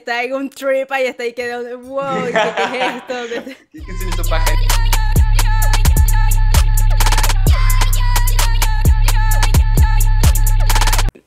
[0.00, 2.32] está en un trip ahí, está ahí que, wow, ¿qué,
[2.72, 3.14] qué es esto?
[3.28, 4.22] ¿Qué es esto?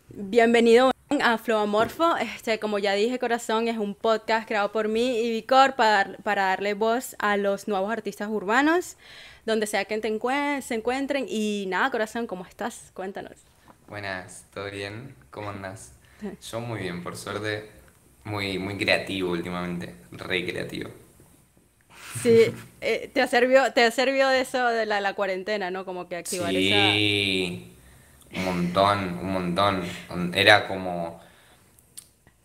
[0.09, 0.91] Bienvenido
[1.21, 2.17] a Flowamorfo.
[2.17, 6.45] Este, como ya dije, Corazón es un podcast creado por mí y Vicor para, para
[6.45, 8.97] darle voz a los nuevos artistas urbanos,
[9.45, 10.19] donde sea que te
[10.63, 11.27] se encuentren.
[11.29, 12.89] Y nada, Corazón, ¿cómo estás?
[12.95, 13.37] Cuéntanos.
[13.87, 15.15] Buenas, ¿todo bien?
[15.29, 15.91] ¿Cómo andas?
[16.49, 17.82] Yo muy bien, por suerte,
[18.23, 20.89] muy, muy creativo últimamente, re creativo.
[22.21, 25.83] Sí, eh, te, servido, te servido de eso de la, la cuarentena, ¿no?
[25.85, 27.73] Como que activar sí.
[28.35, 29.83] Un montón, un montón.
[30.33, 31.21] Era como...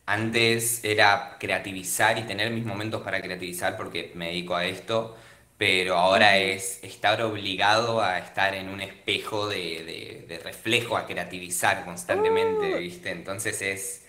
[0.07, 5.15] Antes era creativizar y tener mis momentos para creativizar porque me dedico a esto,
[5.59, 12.75] pero ahora es estar obligado a estar en un espejo de, reflejo, a creativizar constantemente,
[12.75, 12.79] uh.
[12.79, 13.11] ¿viste?
[13.11, 14.07] Entonces es,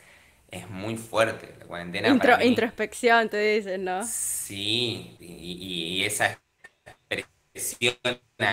[0.52, 2.10] es muy fuerte la cuarentena.
[2.42, 4.04] Introspección, te dicen, ¿no?
[4.06, 6.40] Sí, y, esa
[7.10, 7.96] expresión,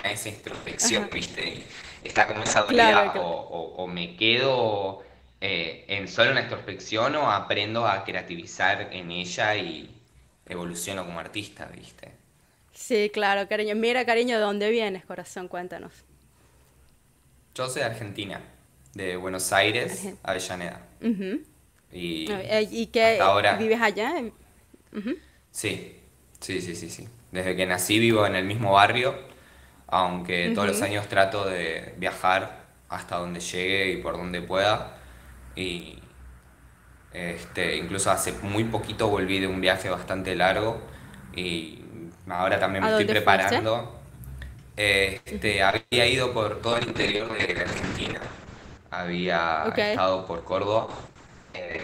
[0.04, 1.64] esa introspección, ¿viste?
[2.02, 5.02] está como esa dualidad, o, me quedo
[5.40, 9.90] eh, en solo una introspección o aprendo a creativizar en ella y
[10.46, 12.12] evoluciono como artista, ¿viste?
[12.72, 13.74] Sí, claro, cariño.
[13.74, 15.48] Mira, cariño, ¿de dónde vienes, corazón?
[15.48, 15.92] Cuéntanos.
[17.54, 18.40] Yo soy de Argentina,
[18.92, 20.82] de Buenos Aires, Avellaneda.
[21.92, 22.28] Y,
[22.70, 23.18] ¿Y qué?
[23.20, 23.56] Ahora...
[23.56, 24.14] ¿Vives allá?
[25.50, 26.00] Sí,
[26.40, 27.08] sí, sí, sí, sí.
[27.32, 29.14] Desde que nací vivo en el mismo barrio
[29.88, 34.96] aunque todos los años trato de viajar hasta donde llegue y por donde pueda.
[35.54, 35.98] Y
[37.12, 40.80] este, incluso hace muy poquito volví de un viaje bastante largo
[41.34, 41.82] y
[42.28, 44.00] ahora también me estoy preparando.
[44.76, 48.20] Este, había ido por todo el interior de Argentina.
[48.90, 50.88] Había estado por Córdoba.
[51.56, 51.82] Eh,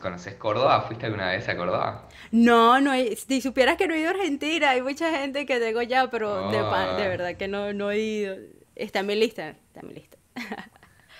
[0.00, 0.82] ¿conoces, Córdoba?
[0.82, 2.08] ¿Fuiste alguna vez a Córdoba?
[2.30, 5.82] No, no, si supieras que no he ido a Argentina, hay mucha gente que tengo
[5.82, 6.96] ya, pero de, oh.
[6.96, 8.36] verdad que no, no he ido.
[8.74, 10.16] Está en mi lista, está en mi lista.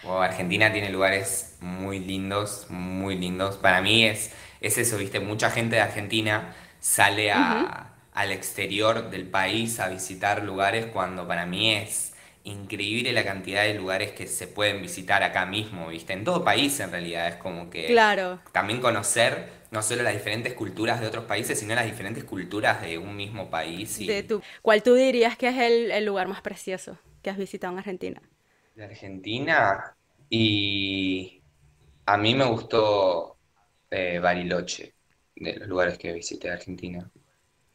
[0.05, 3.57] Argentina tiene lugares muy lindos, muy lindos.
[3.57, 9.79] Para mí es, es eso, viste, mucha gente de Argentina sale al exterior del país
[9.81, 12.12] a visitar lugares cuando para mí es
[12.45, 16.13] increíble la cantidad de lugares que se pueden visitar acá mismo, ¿viste?
[16.13, 18.41] En todo país en realidad es como que claro.
[18.53, 22.99] también conocer no solo las diferentes culturas de otros países, sino las diferentes culturas de
[22.99, 24.01] un mismo país.
[24.01, 24.07] Y...
[24.07, 24.43] De tu...
[24.61, 28.23] ¿Cuál tú dirías que es el, lugar más precioso que has visitado en Argentina?
[28.75, 29.97] De Argentina
[30.29, 31.43] y
[32.07, 33.39] a mí me gustó
[33.91, 34.95] eh, Bariloche,
[35.37, 37.11] de los lugares que visité de Argentina.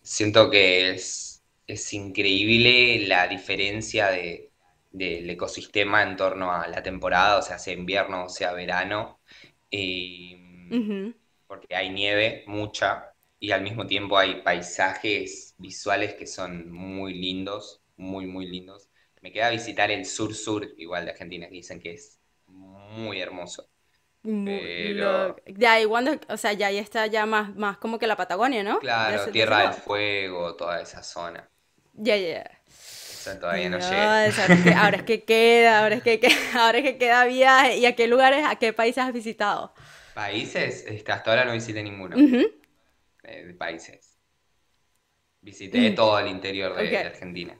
[0.01, 4.47] Siento que es, es increíble la diferencia de,
[4.97, 9.19] del ecosistema en torno a la temporada, o sea, sea invierno o sea verano,
[11.47, 17.81] porque hay nieve, mucha, y al mismo tiempo hay paisajes visuales que son muy lindos,
[17.95, 18.89] muy, muy lindos.
[19.21, 23.69] Me queda visitar el sur-sur, igual de Argentina, que dicen que es muy hermoso.
[24.23, 25.35] Pero...
[25.45, 28.79] Ya, igual, o sea, ya ahí está ya más, más como que la Patagonia, ¿no?
[28.79, 31.49] Claro, Tierra del Fuego, toda esa zona.
[31.93, 32.56] Ya, ya,
[33.35, 37.77] todavía no, ahora es que queda, ahora es que, queda, ahora es que queda viaje.
[37.77, 39.73] ¿Y a qué lugares, a qué países has visitado?
[40.13, 42.15] Países, hasta ahora no visité ninguno.
[43.23, 44.17] Eh, países.
[45.41, 45.95] Visité mm.
[45.95, 47.59] todo el interior de, Argentina.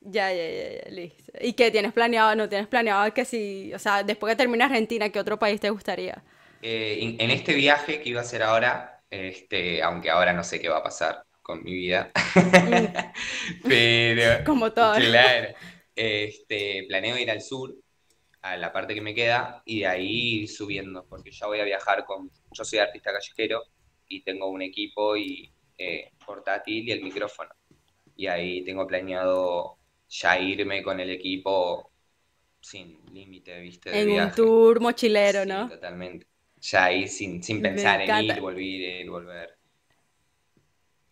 [0.00, 1.32] Ya, ya, ya, ya, listo.
[1.40, 2.34] ¿Y qué tienes planeado?
[2.34, 5.68] ¿No tienes planeado que si, o sea, después que termine Argentina, qué otro país te
[5.70, 6.22] gustaría?
[6.62, 10.68] Eh, en, este viaje que iba a hacer ahora, este, aunque ahora no sé qué
[10.68, 12.12] va a pasar, con mi vida.
[13.64, 14.44] Pero.
[14.44, 14.94] Como todo.
[14.94, 15.48] Claro.
[15.96, 17.74] Este, planeo ir al sur,
[18.42, 21.64] a la parte que me queda, y de ahí ir subiendo, porque ya voy a
[21.64, 22.30] viajar con.
[22.52, 23.64] Yo soy artista callejero
[24.08, 27.50] y tengo un equipo y eh, portátil y el micrófono.
[28.16, 29.76] Y ahí tengo planeado
[30.08, 31.90] ya irme con el equipo
[32.60, 33.98] sin límite, ¿viste?
[33.98, 35.68] en un tour mochilero, ¿no?
[35.68, 36.26] Totalmente.
[36.60, 39.59] Ya ahí sin, sin pensar en ir, volver, ir, volver.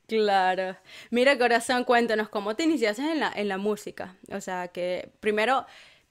[0.08, 0.76] Claro.
[1.10, 4.16] Mira, corazón, cuéntanos cómo te iniciaste en la, en la música.
[4.32, 5.66] O sea, que primero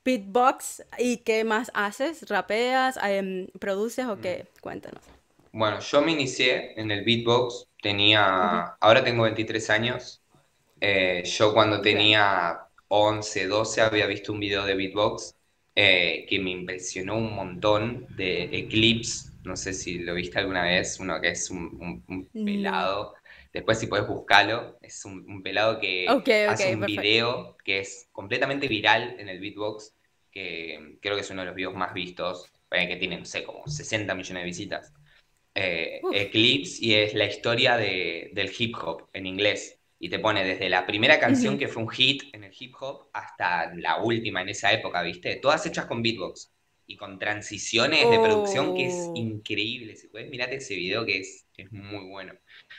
[0.05, 4.61] beatbox y qué más haces, rapeas, em, produces o qué, mm.
[4.61, 5.03] cuéntanos.
[5.51, 10.21] Bueno, yo me inicié en el beatbox, tenía, ahora tengo 23 años.
[10.79, 15.35] Eh, yo cuando tenía 11, 12 había visto un video de beatbox
[15.75, 19.31] eh, que me impresionó un montón de, Eclipse.
[19.43, 23.15] No sé si lo viste alguna vez, uno que es un, pelado.
[23.53, 26.05] Después, si puedes buscarlo, es un, pelado que
[26.47, 29.93] hace un video que es completamente viral en el beatbox,
[30.31, 33.43] que creo que es uno de los videos más vistos, eh, que tiene, no sé,
[33.43, 34.93] como 60 millones de visitas.
[35.55, 39.79] eh, Eclipse y es la historia de, del hip hop en inglés.
[39.99, 43.09] Y te pone desde la primera canción que fue un hit en el hip hop
[43.13, 45.37] hasta la última en esa época, ¿viste?
[45.37, 46.51] Todas hechas con beatbox
[46.85, 49.11] y con transiciones de producción que es Oh.
[49.15, 49.95] increíble.
[49.95, 52.33] Si puedes, mirate ese video que es, es muy bueno.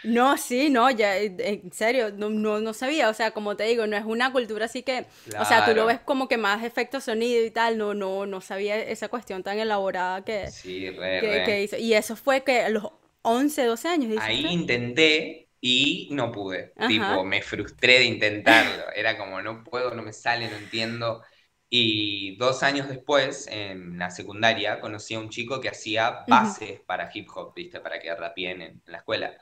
[0.04, 3.64] No, sí, no, ya, eh, en serio, no, no, no sabía, o sea, como te
[3.64, 5.06] digo, no es una cultura así que,
[5.38, 8.40] o sea, tú lo ves como que más efecto sonido y tal, no, no, no
[8.40, 11.76] sabía esa cuestión tan elaborada que, sí, re, que, hizo.
[11.76, 12.84] Y eso fue que a los
[13.22, 16.72] 11 12 años, dices Ahí intenté y no pude.
[16.86, 18.84] Tipo, me frustré de intentarlo.
[18.94, 21.22] Era como, no puedo, no me sale, no entiendo.
[21.68, 27.10] Y dos años después, en la secundaria, conocí a un chico que hacía bases para
[27.12, 27.80] hip hop, ¿viste?
[27.80, 29.36] Para que rapien en, en la escuela.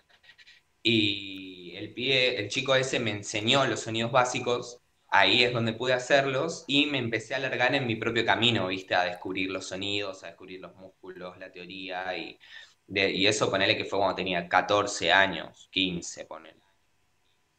[0.88, 5.93] Y el pibe, el chico ese me enseñó los sonidos básicos, ahí es donde pude
[5.94, 8.94] hacerlos y me empecé a alargar en mi propio camino, ¿viste?
[8.94, 12.38] A descubrir los sonidos, a descubrir los músculos, la teoría y,
[12.87, 16.61] de- y eso ponele que fue cuando tenía 14 años, 15 ponele.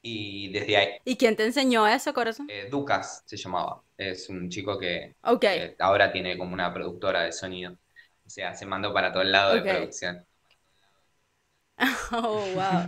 [0.01, 2.49] Y desde ahí, ¿Y quién te enseñó eso, corazón?
[2.49, 5.15] eh, Ducas se llamaba, es un chico que,
[5.79, 7.73] ahora tiene como una productora de sonido,
[8.25, 10.25] o sea, se mandó para todo el lado de producción.
[12.11, 12.87] Oh, wow.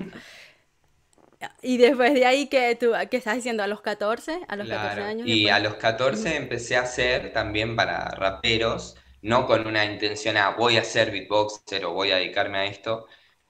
[1.62, 3.63] Y después de ahí, que tú, qué estás diciendo?
[3.63, 7.31] ¿A los 14 ¿A los 14 Claro, años y a los 14 empecé a hacer
[7.33, 12.18] también para raperos, no con una intención a voy a ser beatboxer o voy a
[12.18, 13.06] dedicarme a esto.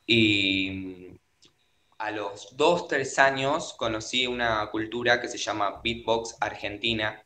[0.05, 1.17] Y mm,
[1.99, 7.23] a los 2 3 años conocí una cultura que se llama Beatbox Argentina,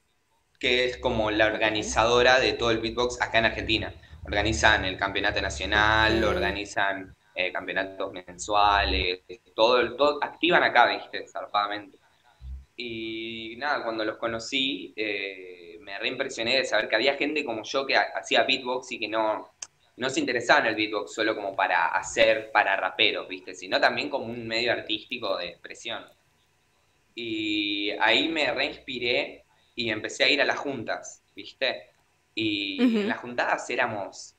[0.59, 3.95] que es como la organizadora de todo el beatbox acá en Argentina.
[4.23, 9.21] Organizan el campeonato nacional, organizan eh, campeonatos mensuales,
[9.55, 11.97] todo, todo, activan acá, viste, zarpadamente.
[12.75, 17.85] Y nada, cuando los conocí, eh, me reimpresioné de saber que había gente como yo
[17.85, 19.49] que ha- hacía beatbox y que no,
[19.97, 23.53] no se interesaba en el beatbox solo como para hacer para raperos, ¿viste?
[23.55, 26.03] Sino también como un medio artístico de expresión.
[27.15, 29.45] Y ahí me reinspiré
[29.75, 31.89] y empecé a ir a las juntas, ¿viste?
[32.35, 34.35] Y en las juntadas éramos,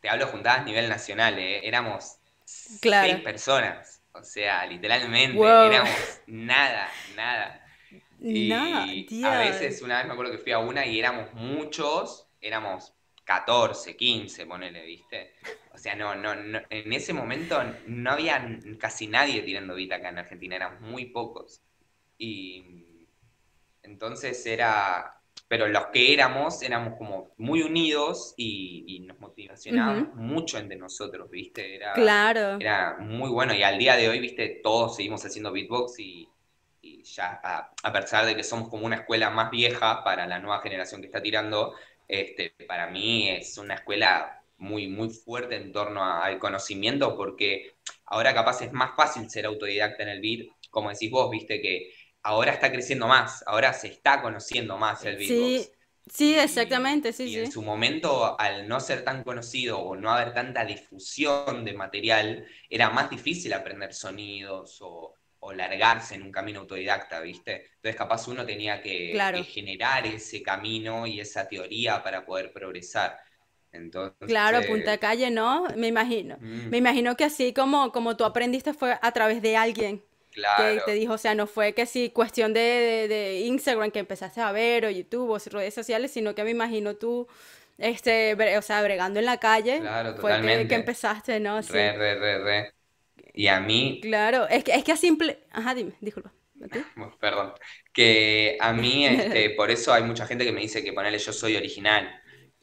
[0.00, 1.66] te hablo juntadas a nivel nacional, ¿eh?
[1.66, 5.66] Éramos seis personas, o sea, literalmente, Wow.
[5.66, 7.56] éramos nada, nada.
[8.22, 8.52] Y
[9.24, 12.92] a veces, una vez me acuerdo que fui a una y éramos muchos, éramos
[13.24, 15.32] 14 15 ponele, ¿viste?
[15.72, 20.10] O sea, no, no, no, en ese momento no había casi nadie tirando beat acá
[20.10, 21.62] en Argentina, eran muy pocos.
[22.18, 23.06] Y
[23.82, 25.19] entonces era,
[25.50, 31.30] pero los que éramos, éramos como muy unidos y, y nos motivacionábamos mucho entre nosotros,
[31.30, 31.76] ¿viste?
[31.76, 32.48] Era, Claro.
[32.58, 34.60] era muy bueno y al día de hoy, ¿viste?
[34.64, 36.28] Todos seguimos haciendo beatbox y,
[36.82, 40.38] y ya, a, a pesar de que somos como una escuela más vieja para la
[40.38, 41.74] nueva generación que está tirando,
[42.08, 47.74] este, para mí es una escuela muy, muy fuerte en torno a- al conocimiento porque
[48.06, 51.92] ahora capaz es más fácil ser autodidacta en el beat, como decís vos, viste que
[52.22, 55.72] ahora está creciendo más, ahora se está conociendo más el Sí, beatbox.
[56.12, 57.52] sí, Y, exactamente, sí, y en sí.
[57.52, 62.90] su momento, al no ser tan conocido o no haber tanta difusión de material, era
[62.90, 67.66] más difícil aprender sonidos o, o largarse en un camino autodidacta, ¿viste?
[67.76, 69.46] Entonces capaz uno tenía que, que Claro.
[69.46, 73.18] generar ese camino y esa teoría para poder progresar.
[74.24, 75.64] Claro, punta de Entonces, calle, ¿no?
[75.76, 76.38] Me imagino.
[76.70, 80.04] Me mm, imagino que así como, como tú aprendiste fue a través de alguien
[80.54, 83.90] que te claro, dijo, o sea, no fue que sí, cuestión de, de, de Instagram
[83.90, 87.28] que empezaste a ver, o YouTube, o redes sociales, sino que me imagino tú,
[87.78, 91.62] este, bre- o sea, bregando en la calle, claro, fue que, que empezaste, ¿no?
[91.62, 92.74] Re, Sí, re, re, re.
[93.34, 94.48] Y a mí, claro.
[94.48, 95.46] Es que, es que a simple...
[95.52, 96.32] Ajá, dime, disculpa.
[97.20, 97.52] Perdón.
[97.92, 101.32] Que a mí, este, por eso hay mucha gente que me dice que ponele yo
[101.32, 102.10] soy original,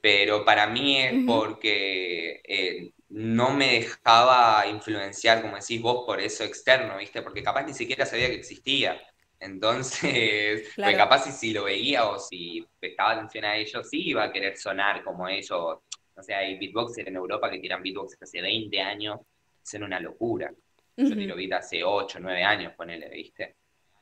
[0.02, 6.44] pero para mí es porque eh, no me dejaba influenciar, como decís vos, por eso
[6.44, 7.22] externo, ¿viste?
[7.22, 9.02] Porque capaz ni siquiera sabía que existía.
[9.40, 10.98] Entonces, pues Claro.
[10.98, 14.58] capaz si, si lo veía o si prestaba atención a ellos, sí iba a querer
[14.58, 15.80] sonar como ellos.
[16.16, 19.20] No sé, hay beatboxers en Europa que tiran beatbox hace 20 años,
[19.64, 20.52] hacen una locura.
[20.98, 21.16] Yo Ujú.
[21.16, 23.56] tiro beat hace 8 9 años, ponele, ¿viste?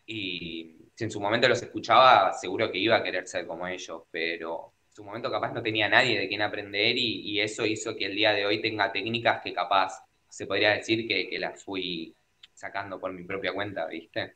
[0.08, 4.04] Y si en su momento los escuchaba, seguro que iba a querer ser como ellos,
[4.12, 8.16] pero su momento capaz no tenía nadie de quien aprender y, eso hizo que el
[8.16, 12.16] día de hoy tenga técnicas que capaz se podría decir que, que las fui
[12.54, 14.36] sacando por mi propia cuenta, ¿viste?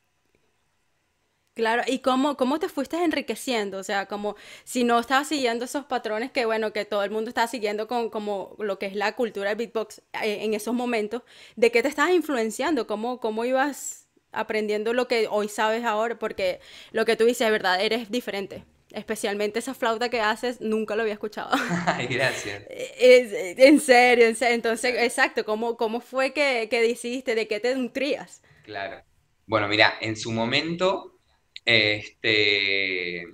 [1.54, 3.78] Claro, ¿y cómo, cómo te fuiste enriqueciendo?
[3.78, 4.36] O sea, como
[4.66, 8.10] si no estabas siguiendo esos patrones que, bueno, que todo el mundo está siguiendo con
[8.10, 11.24] como lo que es la cultura del beatbox eh, en esos momentos,
[11.56, 12.86] ¿de qué te estabas influenciando?
[12.86, 16.20] ¿Cómo, cómo ibas aprendiendo lo que hoy sabes ahora?
[16.20, 16.60] Porque
[16.92, 18.66] lo que tú dices, de verdad, eres diferente.
[18.92, 21.52] Especialmente esa flauta que haces, nunca lo había escuchado.
[21.86, 22.64] Ay, gracias.
[22.70, 24.56] en serio, en serio.
[24.56, 28.42] Entonces, exacto, ¿cómo, cómo fue que, que decidiste, de qué te nutrías?
[28.64, 29.04] Claro.
[29.46, 31.20] Bueno, mira, en su momento,
[31.66, 33.26] este,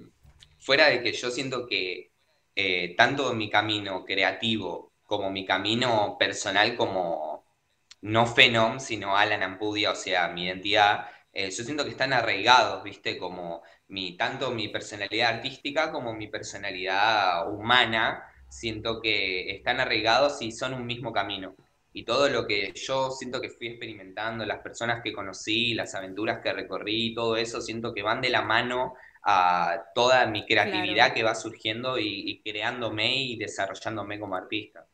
[0.59, 2.11] fuera de que yo siento que
[2.55, 7.45] eh, tanto mi camino creativo como mi camino personal como
[8.01, 12.83] no Phenom, sino Alan Ampudia, o sea, mi identidad, eh, yo siento que están arraigados,
[12.83, 13.17] ¿viste?
[13.19, 20.51] Como mi, tanto mi personalidad artística como mi personalidad humana, siento que están arraigados y
[20.51, 21.55] son un mismo camino
[21.95, 26.41] y todo lo que yo siento que fui experimentando, las personas que conocí, las aventuras
[26.43, 31.23] que recorrí, todo eso, siento que van de la mano a toda mi creatividad que
[31.23, 34.85] va surgiendo y, creándome y desarrollándome como artista.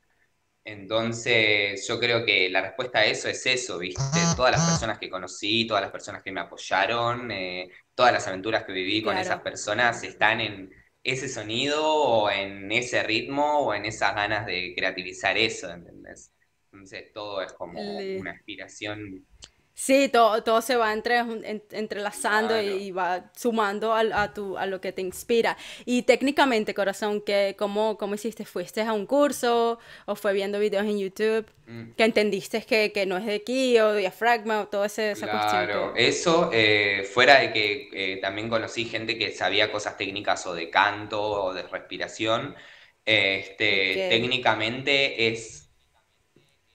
[0.64, 4.02] Entonces, yo creo que la respuesta a eso es eso, ¿viste?
[4.36, 8.64] Todas las personas que conocí, todas las personas que me apoyaron, eh, todas las aventuras
[8.64, 10.72] que viví con esas personas están en
[11.04, 16.32] ese sonido o en ese ritmo o en esas ganas de creativizar eso, ¿entendés?
[16.72, 19.26] Entonces todo es como una aspiración.
[19.74, 21.20] Sí, todo, todo se va entre,
[21.72, 25.58] entrelazando y va sumando a, tu, a lo que te inspira.
[25.86, 28.46] Y técnicamente, corazón, ¿qué, cómo, ¿cómo hiciste?
[28.46, 31.46] ¿Fuiste a un curso o fue viendo videos en YouTube?
[31.68, 31.92] Mm.
[31.94, 35.66] ¿Que entendiste que, que, no es de aquí o diafragma o toda esa, esa cuestión?
[35.66, 40.54] Claro, eso eh, fuera de que eh, también conocí gente que sabía cosas técnicas o
[40.54, 42.56] de canto o de respiración.
[43.06, 45.62] Este, Técnicamente es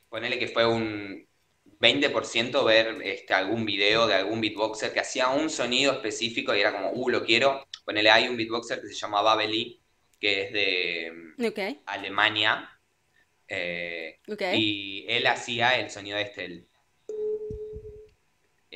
[0.09, 1.26] ponele que fue un
[1.81, 6.73] 20% ver este, algún video de algún beatboxer que hacía un sonido específico y era
[6.73, 7.67] como, uh, lo quiero.
[7.85, 9.81] Ponele, hay un beatboxer que se llama Babeli,
[10.19, 12.71] que es de mm, Alemania.
[13.49, 14.21] Eh,
[14.55, 16.67] y él hacía el sonido de este,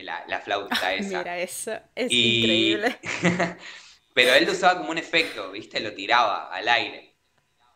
[0.03, 1.19] la, flauta esa.
[1.19, 2.99] Mira, eso es increíble.
[4.15, 5.81] Pero él lo usaba como un efecto, ¿viste?
[5.81, 7.15] Lo tiraba al aire.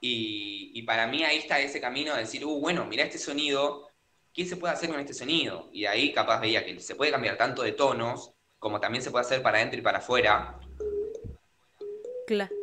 [0.00, 3.88] Y, para mí ahí está ese camino de decir, uh, bueno, mira este sonido,
[4.34, 5.70] ¿qué se puede hacer con este sonido?
[5.72, 9.24] Y ahí capaz veía que se puede cambiar tanto de tonos, como también se puede
[9.24, 10.58] hacer para adentro y para afuera.
[12.26, 12.54] Claro.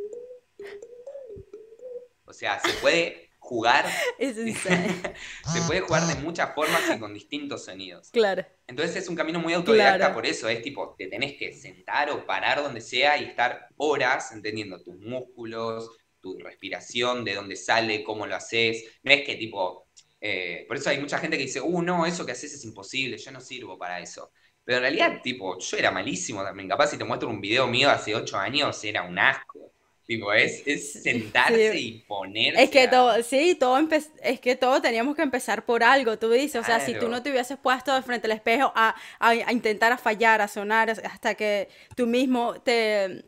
[2.26, 3.86] O sea, se puede jugar.
[4.20, 4.36] Es
[5.54, 8.10] se puede jugar de muchas formas y con distintos sonidos.
[8.12, 8.46] Claro.
[8.68, 12.26] Entonces es un camino muy autodidacta, por eso es tipo, te tenés que sentar o
[12.26, 15.90] parar donde sea y estar horas entendiendo tus músculos,
[16.22, 18.86] tu respiración, de dónde sale, cómo lo haces.
[19.04, 19.88] No es que tipo,
[20.22, 23.18] eh, por eso hay mucha gente que dice, uh, no, eso que haces es imposible,
[23.18, 24.32] yo no sirvo para eso.
[24.64, 26.70] Pero en realidad, tipo, yo era malísimo también.
[26.70, 29.72] Capaz si te muestro un video mío hace ocho años, era un asco.
[30.06, 32.64] Tipo, es, es sentarse y ponerse.
[32.64, 33.80] Es que todo, sí, todo
[34.22, 36.62] es que todo teníamos que empezar por algo, tú dices.
[36.62, 39.92] O sea, si tú no te hubieses puesto de frente al espejo a, a intentar
[39.92, 43.26] a fallar, a sonar, hasta que tú mismo te,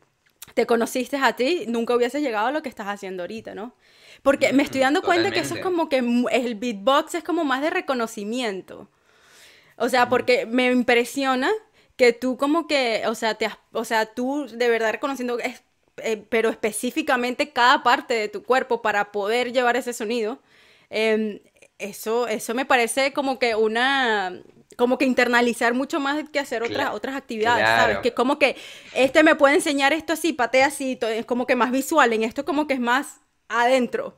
[0.53, 3.75] te conociste a ti, nunca hubieses llegado a lo que estás haciendo ahorita, ¿no?
[4.21, 5.97] Porque me estoy dando cuenta que eso es como que
[6.31, 8.89] el beatbox es como más de reconocimiento.
[9.77, 11.49] O sea, porque me impresiona
[11.95, 16.49] que tú como que, o sea, te, o sea tú de verdad reconociendo, eh, pero
[16.49, 20.39] específicamente cada parte de tu cuerpo para poder llevar ese sonido,
[20.89, 21.39] em,
[21.77, 24.41] eso, eso me parece como que una,
[24.77, 27.97] como que internalizar mucho más que hacer otras, otras actividades, ¿sabes?
[27.99, 28.55] Que como que
[28.93, 32.45] este me puede enseñar esto así, patea así, es como que más visual, en esto
[32.45, 33.19] como que es más
[33.61, 34.17] adentro.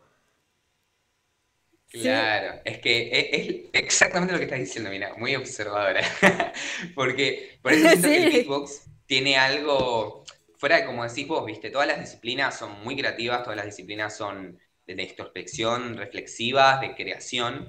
[1.90, 6.02] Claro, es que e, es, exactamente lo que estás diciendo, mira, muy observadora.
[6.96, 10.24] Porque por eso siento que el beatbox tiene algo,
[10.58, 14.16] fuera de como decís vos, viste, todas las disciplinas son muy creativas, todas las disciplinas
[14.18, 17.68] son de introspección, reflexivas, de creación,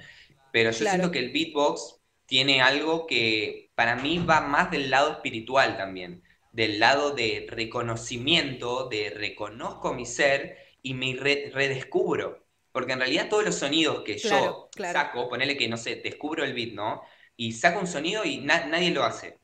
[0.52, 5.12] pero yo siento que el beatbox tiene algo que para mí va más del lado
[5.12, 12.46] espiritual también, del lado de reconocimiento, de reconozco mi ser y me redescubro.
[12.70, 16.54] Porque en realidad todos los sonidos que yo saco, ponele que, no sé, descubro el
[16.54, 17.02] beat, ¿no?
[17.36, 19.38] Y saco un sonido y nadie lo hace.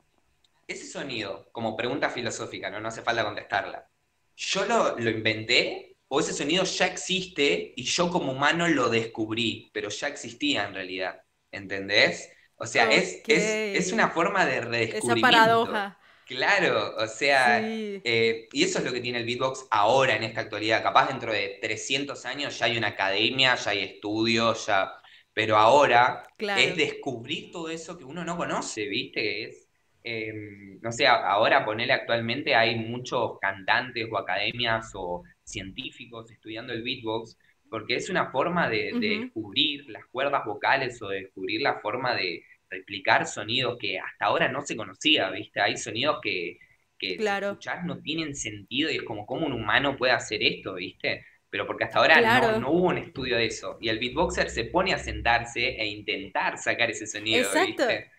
[0.68, 2.78] Ese sonido, como pregunta filosófica, ¿no?
[2.78, 3.88] No hace falta contestarla.
[4.36, 9.70] ¿Yo lo, lo inventé o ese sonido ya existe y yo como humano lo descubrí,
[9.72, 11.22] pero ya existía en realidad?
[11.50, 12.30] ¿Entendés?
[12.56, 15.26] O sea, es, es, una forma de redescubrimiento.
[15.26, 15.98] Esa paradoja.
[16.34, 20.40] Claro, o sea, eh, y eso es lo que tiene el beatbox ahora en esta
[20.40, 20.82] actualidad.
[20.82, 24.92] Capaz dentro de 300 años ya hay una academia, ya hay estudios, ya...
[25.34, 29.44] Pero ahora es descubrir todo eso que uno no conoce, ¿viste?
[29.44, 29.68] Es,
[30.04, 36.82] em, no sé, ahora ponele actualmente hay muchos cantantes o academias o científicos estudiando el
[36.82, 37.36] beatbox
[37.70, 42.44] porque es una forma de descubrir las cuerdas vocales o de descubrir la forma de,
[42.72, 45.60] replicar sonidos que hasta ahora no se conocía, ¿viste?
[45.60, 46.58] Hay sonidos que,
[46.98, 47.58] que claro.
[47.84, 51.24] no tienen sentido y es como cómo un humano puede hacer esto, ¿viste?
[51.50, 53.76] Pero porque hasta ahora no, hubo un estudio de eso.
[53.80, 57.86] Y el beatboxer se pone a sentarse e intentar sacar ese sonido, Exacto.
[57.86, 58.10] ¿viste?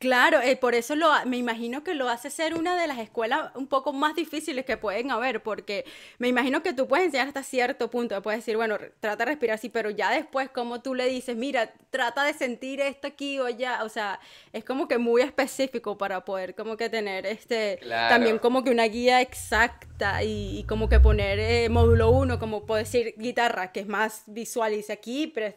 [0.00, 3.54] Claro, eh, por eso lo, me imagino que lo hace ser una de las escuelas
[3.54, 5.84] un poco más difíciles que pueden haber, porque
[6.16, 9.56] me imagino que tú puedes enseñar hasta cierto punto, puedes decir, bueno, trata de respirar
[9.56, 13.44] así, pero ya después como tú le dices, mira, trata de sentir esto aquí o
[13.44, 14.20] allá, o sea,
[14.54, 17.78] es como que muy específico para poder como que tener este,
[18.08, 22.78] también como que una guía exacta y, como que poner eh, módulo uno, como puedo
[22.78, 25.54] decir guitarra, que es más visual dice aquí, pero,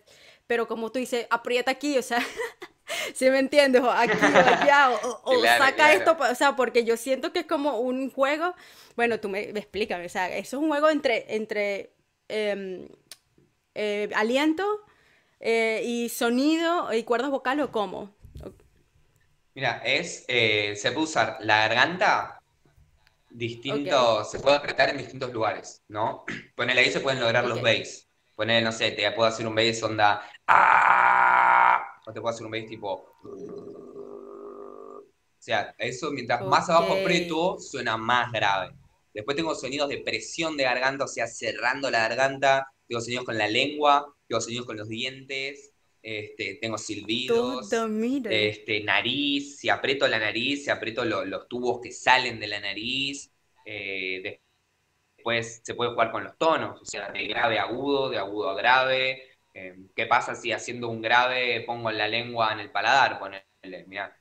[0.48, 2.20] pero como tú dices, aprieta aquí, o sea...
[3.14, 3.82] ¿Sí me entiendes?
[3.82, 4.92] O aquí o allá,
[5.24, 8.56] o, saca esto, o sea, porque yo siento que es como un juego,
[8.96, 11.94] bueno, tú me, me explícame, o sea, eso es un juego entre, entre
[12.28, 12.88] em,
[13.76, 14.66] eh, aliento
[15.40, 18.14] eh, y sonido y cuerdas vocales o cómo.
[19.56, 22.40] Mira, es, eh, se puede usar la garganta
[23.30, 26.24] distintos, se puede apretar en distintos lugares, ¿no?
[26.56, 28.08] Ponele ahí se pueden lograr los bass.
[28.36, 31.53] Ponele, no sé, te puedo hacer un bass onda ¡Ah!
[32.06, 33.06] O te puedo hacer un bass tipo.
[34.94, 38.74] O sea, eso mientras más abajo aprieto, suena más grave.
[39.14, 42.68] Después tengo sonidos de presión de garganta, o sea, cerrando la garganta.
[42.88, 45.74] Tengo sonidos con la lengua, tengo sonidos con los dientes.
[46.06, 47.72] Este, tengo silbidos,
[48.30, 53.32] este, nariz, si aprieto la nariz, si aprieto los tubos que salen de la nariz,
[53.66, 54.42] eh,
[55.16, 58.50] después se puede jugar con los tonos, o sea, de grave a agudo, de agudo
[58.50, 63.20] a grave, Em, ¿Qué pasa si haciendo un grave pongo la lengua en el paladar?
[63.20, 64.18] Ponele, mira.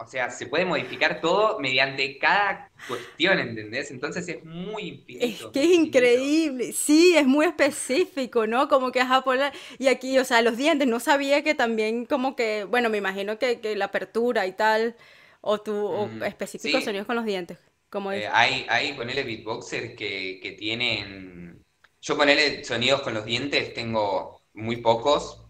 [0.00, 3.90] O sea, se puede modificar todo mediante cada cuestión, ¿entendés?
[3.90, 5.46] Entonces es muy infinito.
[5.46, 8.68] Es que es increíble, sí, es muy específico, ¿no?
[8.68, 9.38] Como que ajá, por
[9.78, 13.38] Y aquí, o sea, los dientes, no sabía que también como que, bueno, me imagino
[13.38, 14.94] que, la apertura y tal,
[15.40, 17.67] o tú, o mm, específicos sonidos con los dientes.
[18.10, 21.64] Eh, hay, hay, ponele beatboxer que, que tienen.
[22.00, 25.44] Yo ponele sonidos con los dientes, tengo muy pocos.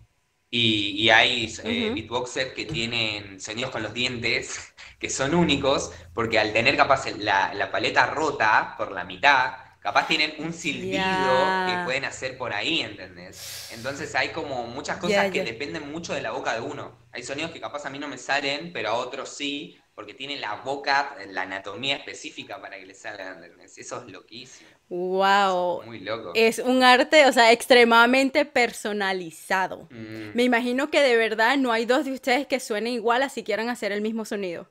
[0.50, 6.38] Y, y hay eh, beatboxers que tienen sonidos con los dientes que son únicos, porque
[6.38, 11.76] al tener capaz la, la paleta rota por la mitad, capaz tienen un silbido que
[11.78, 13.44] pueden hacer por ahí, ¿entendés?
[13.68, 16.98] Entonces hay como muchas cosas que dependen mucho de la boca de uno.
[17.12, 20.36] Hay sonidos que capaz a mí no me salen, pero a otros sí, porque tiene
[20.36, 23.42] la boca, la anatomía específica para que le salgan.
[23.64, 24.70] Eso es loquísimo.
[24.88, 25.82] ¡Wow!
[25.86, 26.30] muy loco.
[26.36, 29.88] Es un arte, o sea, extremadamente personalizado.
[29.90, 30.36] Mm.
[30.36, 33.70] Me imagino que de verdad no hay dos de ustedes que suenen igual así quieran
[33.70, 34.68] hacer el mismo sonido.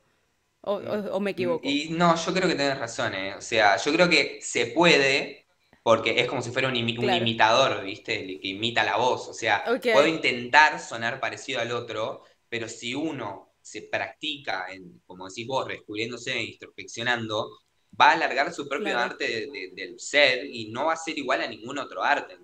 [0.62, 1.68] O, me equivoco.
[1.68, 3.36] Y no, yo creo que tienes razón, ¿eh?
[3.36, 5.46] O sea, yo creo que se puede,
[5.84, 8.26] porque es como si fuera un, imitador, ¿viste?
[8.26, 9.28] Que imita la voz.
[9.28, 15.27] O sea, puedo intentar sonar parecido al otro, pero si uno se practica, en, como
[15.27, 17.60] decís vos, descubriéndose e introspeccionando,
[17.99, 21.47] va a alargar su propio arte del ser y no va a ser igual a
[21.47, 22.38] ningún otro arte.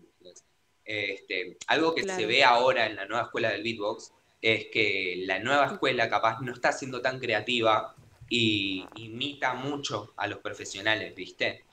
[0.86, 5.40] Este, algo que se ve ahora en la nueva escuela del beatbox es que la
[5.40, 7.96] nueva escuela capaz no está siendo tan creativa
[8.30, 11.64] y imita mucho a los profesionales, ¿viste?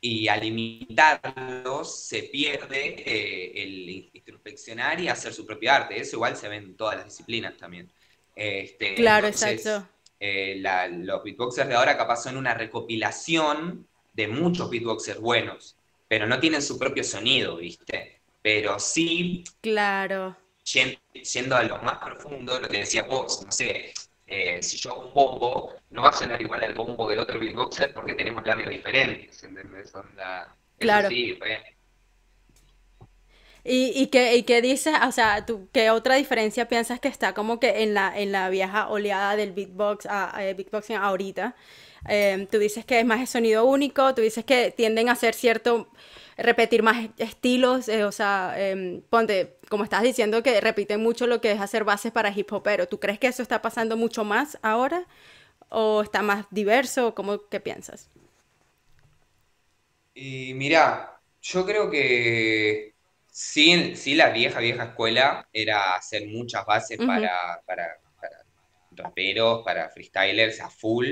[0.00, 6.00] Y al imitarlos se pierde eh, el introspeccionar y hacer su propio arte.
[6.00, 7.90] Eso igual se ve en todas las disciplinas también.
[8.34, 9.86] Este, claro, exacto.
[10.18, 16.38] Eh, los beatboxers de ahora capaz son una recopilación de muchos beatboxers buenos, pero no
[16.38, 18.20] tienen su propio sonido, ¿viste?
[18.40, 19.44] Pero sí.
[19.60, 20.36] Claro.
[20.64, 23.92] Yendo a lo más profundo, lo que decía vos, no sé,
[24.26, 27.40] eh, si yo hago un bombo, no va a sonar igual al bombo del otro
[27.40, 29.92] beatboxer porque tenemos labios diferentes, ¿entendés?
[30.78, 31.08] claro.
[31.08, 31.38] Sí,
[33.64, 37.32] ¿Y, y, qué, y qué dices, o sea, tú, qué otra diferencia piensas que está
[37.32, 41.54] como que en la, en la vieja oleada del beatbox, a, beatboxing ahorita?
[42.08, 45.34] Em, tú dices que es más de sonido único, tú dices que tienden a hacer
[45.34, 45.88] cierto,
[46.36, 51.40] repetir más estilos, eh, o sea, em, ponte, como estás diciendo que repiten mucho lo
[51.40, 54.24] que es hacer bases para hip hop, pero ¿tú crees que eso está pasando mucho
[54.24, 55.06] más ahora?
[55.70, 57.14] ¿O está más diverso?
[57.14, 58.10] ¿Cómo, ¿Qué piensas?
[60.14, 62.91] Y mira, yo creo que
[63.34, 67.96] Sí, sí, la vieja, vieja escuela era hacer muchas bases para, para,
[68.90, 71.06] raperos, para freestylers a full.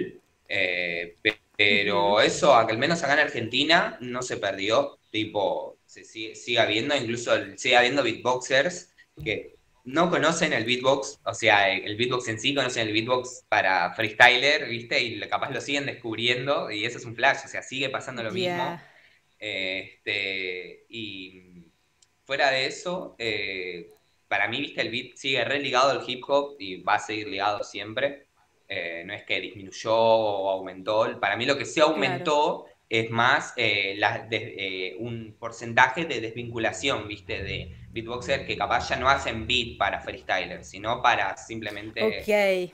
[0.47, 1.17] Eh,
[1.57, 4.99] pero eso, al menos acá en Argentina, no se perdió.
[5.11, 11.73] Tipo, se sigue, habiendo, incluso sigue habiendo beatboxers que no conocen el beatbox, o sea,
[11.73, 15.01] el beatbox en sí, conocen el beatbox para freestyler, ¿viste?
[15.03, 18.31] Y capaz lo siguen descubriendo, y eso es un flash, o sea, sigue pasando lo
[18.31, 18.79] mismo.
[19.39, 21.50] Este, y
[22.31, 23.91] fuera de eso, eh,
[24.29, 27.27] para mí, viste, el beat sigue re ligado al hip hop y va a seguir
[27.27, 28.29] ligado siempre.
[28.69, 31.19] Eh, no es que disminuyó o aumentó.
[31.19, 37.75] Para mí lo que sí aumentó es más eh, un porcentaje de desvinculación, viste, de
[37.91, 42.21] beatboxers que capaz ya no hacen beat para freestylers, sino para simplemente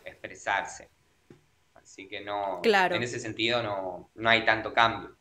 [0.04, 0.90] expresarse.
[1.72, 5.16] Así que no, en ese sentido no, no hay tanto cambio.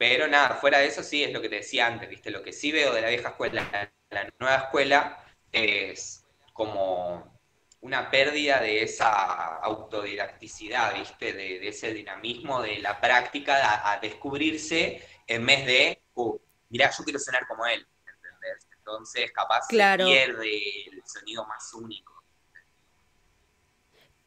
[0.00, 2.54] Pero nada, fuera de eso sí es lo que te decía antes, viste, lo que
[2.54, 7.38] sí veo de la vieja escuela, la nueva escuela es como
[7.82, 11.34] una pérdida de esa autodidacticidad, ¿viste?
[11.34, 16.38] De, ese dinamismo de la práctica a, descubrirse en vez de, uh,
[16.70, 18.68] mirá, yo quiero sonar como él, ¿entendés?
[18.78, 22.19] Entonces, capaz se pierde el sonido más único.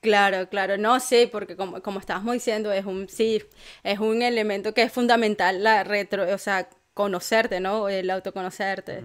[0.03, 3.41] Claro, claro, no sé, porque como, como estábamos diciendo, es un, sí,
[3.83, 7.87] es un elemento que es fundamental, la retro, o sea, conocerte, ¿no?
[7.87, 9.01] El autoconocerte.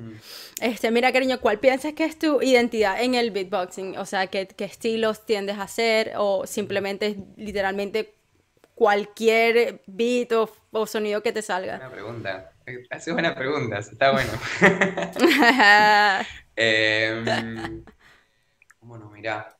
[0.61, 3.97] Este, mira, cariño, ¿cuál piensas que es tu identidad en el beatboxing?
[3.97, 6.15] O sea, ¿qué, qué estilos tiendes a hacer?
[6.17, 8.17] ¿O simplemente literalmente
[8.75, 11.77] cualquier beat o, sonido que te salga?
[11.77, 12.53] Buena pregunta.
[12.91, 14.33] Hace buenas preguntas, está bueno.
[16.61, 17.85] Em,
[18.81, 19.57] bueno, mira,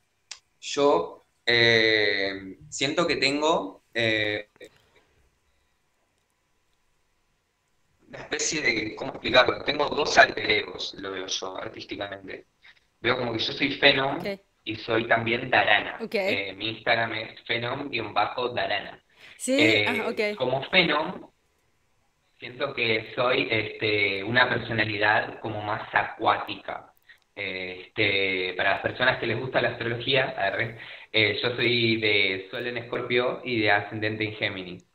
[0.59, 1.18] yo
[1.51, 4.49] eh, siento que tengo eh,
[8.07, 9.63] una especie de, ¿cómo explicarlo?
[9.63, 12.45] Tengo dos alter egos, lo veo yo artísticamente.
[13.01, 14.19] Veo como que yo soy Phenom
[14.63, 15.97] y soy también Darana.
[16.11, 19.03] Eh, mi Instagram es Phenom-Darana.
[19.37, 21.29] Sí, eh, ah, Como Phenom,
[22.37, 26.93] siento que soy este, una personalidad como más acuática.
[27.39, 30.35] Este, para las personas que les gusta la astrología,
[31.09, 34.85] eh, yo soy de Sol en Escorpio y de Ascendente en Géminis.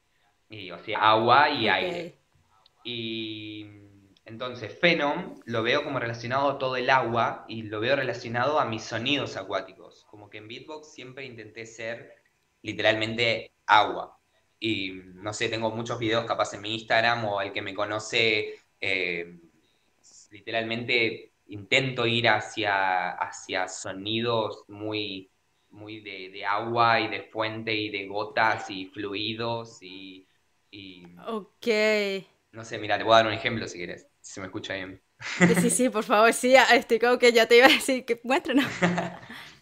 [0.51, 2.19] Y, o sea, agua y aire.
[2.85, 3.67] Y
[4.27, 8.67] entonces, Phenom lo veo como relacionado a todo el agua y lo veo relacionado a
[8.67, 10.05] mis sonidos acuáticos.
[10.11, 12.15] Como que en beatbox siempre intenté ser
[12.61, 14.19] literalmente agua.
[14.61, 18.57] Y no sé, tengo muchos videos capaz en mi Instagram o el que me conoce,
[18.83, 19.39] eh,
[20.31, 25.31] literalmente intento ir hacia, hacia sonidos muy,
[25.71, 30.27] muy de, agua y de fuente y de gotas y fluidos y...
[30.71, 31.05] y...
[31.27, 31.67] Ok.
[32.53, 34.75] No sé, mira, te voy a dar un ejemplo si quieres, si se me escucha
[34.75, 35.03] bien.
[35.61, 38.67] Sí, sí, por favor, sí, estoy como que ya te iba a decir que muéstranos.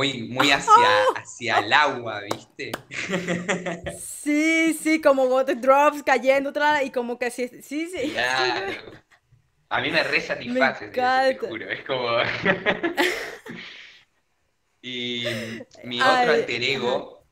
[0.00, 2.72] muy, muy hacia, hacia el agua, ¿viste?
[4.00, 8.10] Sí, sí, como water drops cayendo otra y como que sí, sí, sí.
[8.10, 8.92] Claro.
[9.68, 11.70] A mí me re satisface, te juro.
[11.70, 12.08] Es como.
[14.82, 15.24] y
[15.84, 17.26] mi otro alter ego,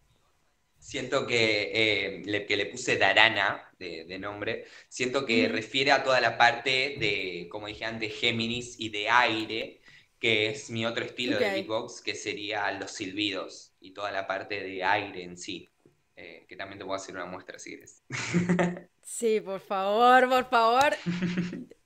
[0.79, 6.21] siento que, eh, le, que le puse Darana de, nombre, siento que refiere a toda
[6.21, 9.78] la parte de, como dije antes, Géminis y de aire
[10.19, 14.63] que es mi otro estilo de beatbox, que sería los silbidos y toda la parte
[14.63, 15.69] de aire en sí.
[16.17, 18.03] Eh, que también te puedo hacer una muestra si quieres.
[19.09, 20.95] Sí, por favor, por favor.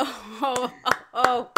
[0.00, 0.06] Oh,
[0.42, 0.72] oh,
[1.14, 1.52] oh,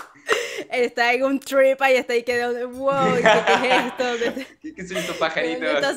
[1.00, 4.44] Está en un trip ahí, está ahí quedando, wow, ¿qué, es esto?
[4.60, 5.96] ¿Qué, qué son estos pajaritos?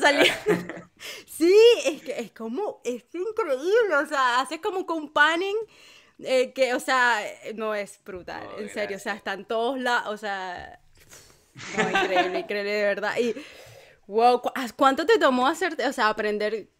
[1.26, 5.56] Sí, es que es como, es increíble, o sea, hace como con panning,
[6.20, 7.20] eh, que, o sea,
[7.54, 10.80] no es brutal, en serio, o sea, están todos lados, o sea,
[11.54, 13.18] increíble, increíble de verdad.
[13.18, 13.34] Y,
[14.06, 14.40] wow,
[14.74, 16.70] ¿cuánto te tomó hacerte, o sea, aprender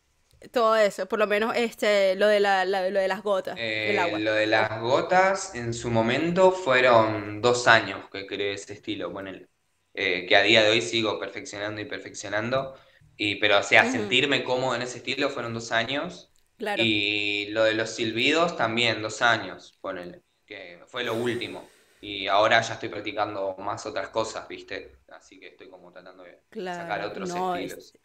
[0.52, 4.18] todo eso, por lo menos este, lo de, la, lo de las gotas, el agua.
[4.18, 9.48] Lo de las gotas, en su momento fueron dos años que creé ese estilo, ponele.
[9.94, 12.74] eh, que a día de hoy sigo perfeccionando y perfeccionando.
[13.16, 16.32] Y, pero, o sea, sentirme cómodo en ese estilo fueron dos años.
[16.56, 16.82] Claro.
[16.84, 21.72] Y lo de los silbidos también, dos años, ponele, que fue lo último.
[22.00, 25.00] Y ahora ya estoy practicando más otras cosas, ¿viste?
[25.08, 27.98] Así que estoy como tratando de sacar otros estilos.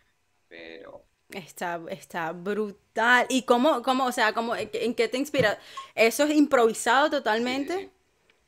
[0.47, 1.08] Pero...
[1.31, 3.27] Está, está brutal.
[3.29, 5.59] ¿Y cómo, cómo, o sea, cómo, en qué te inspira?
[5.93, 7.89] ¿Eso es improvisado totalmente?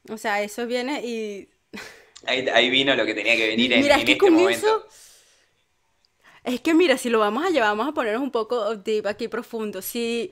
[0.10, 1.48] O sea, eso viene y...
[2.26, 4.88] Ahí, vino lo que tenía que venir en, este momento.
[6.44, 9.28] es que mira, si lo vamos a llevar, vamos a ponernos un poco deep aquí
[9.28, 9.82] profundo.
[9.82, 10.32] Si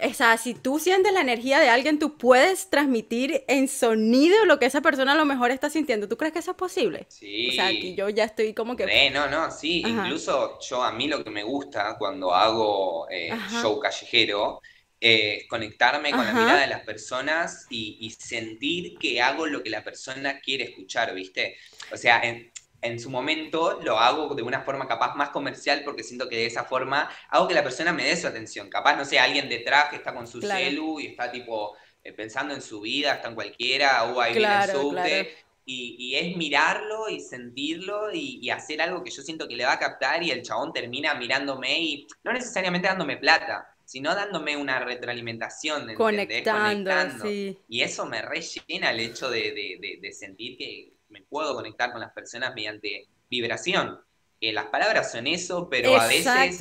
[0.00, 4.58] o sea, si tú sientes la energía de alguien, tú puedes transmitir en sonido lo
[4.58, 6.08] que esa persona a lo mejor está sintiendo.
[6.08, 7.06] ¿Tú crees que eso es posible?
[7.08, 7.48] Sí.
[7.50, 9.10] O sea, aquí yo ya estoy como que...
[9.10, 9.82] no, no, sí.
[9.86, 14.60] Incluso yo, a mí lo que me gusta cuando hago eh, show callejero
[15.00, 19.68] es conectarme con la mirada de las personas y, y, sentir que hago lo que
[19.68, 21.58] la persona quiere escuchar, ¿viste?
[21.92, 22.50] O sea, en,
[22.84, 26.46] en su momento lo hago de una forma capaz más comercial porque siento que de
[26.46, 28.68] esa forma hago que la persona me dé su atención.
[28.68, 32.52] Capaz, no sé, alguien detrás que está con su celu y está tipo eh, pensando
[32.52, 35.36] en su vida, está en cualquiera, o ahí viene el subte.
[35.66, 39.78] Y, es mirarlo y sentirlo y, hacer algo que yo siento que le va a
[39.78, 45.94] captar y el chabón termina mirándome y no necesariamente dándome plata, sino dándome una retroalimentación.
[45.94, 46.92] Conectando,
[47.22, 47.58] Sí.
[47.66, 52.54] Y eso me rellena el hecho de sentir que, me puedo conectar con las personas
[52.54, 54.00] mediante vibración.
[54.40, 56.60] Eh, las palabras son eso, pero a veces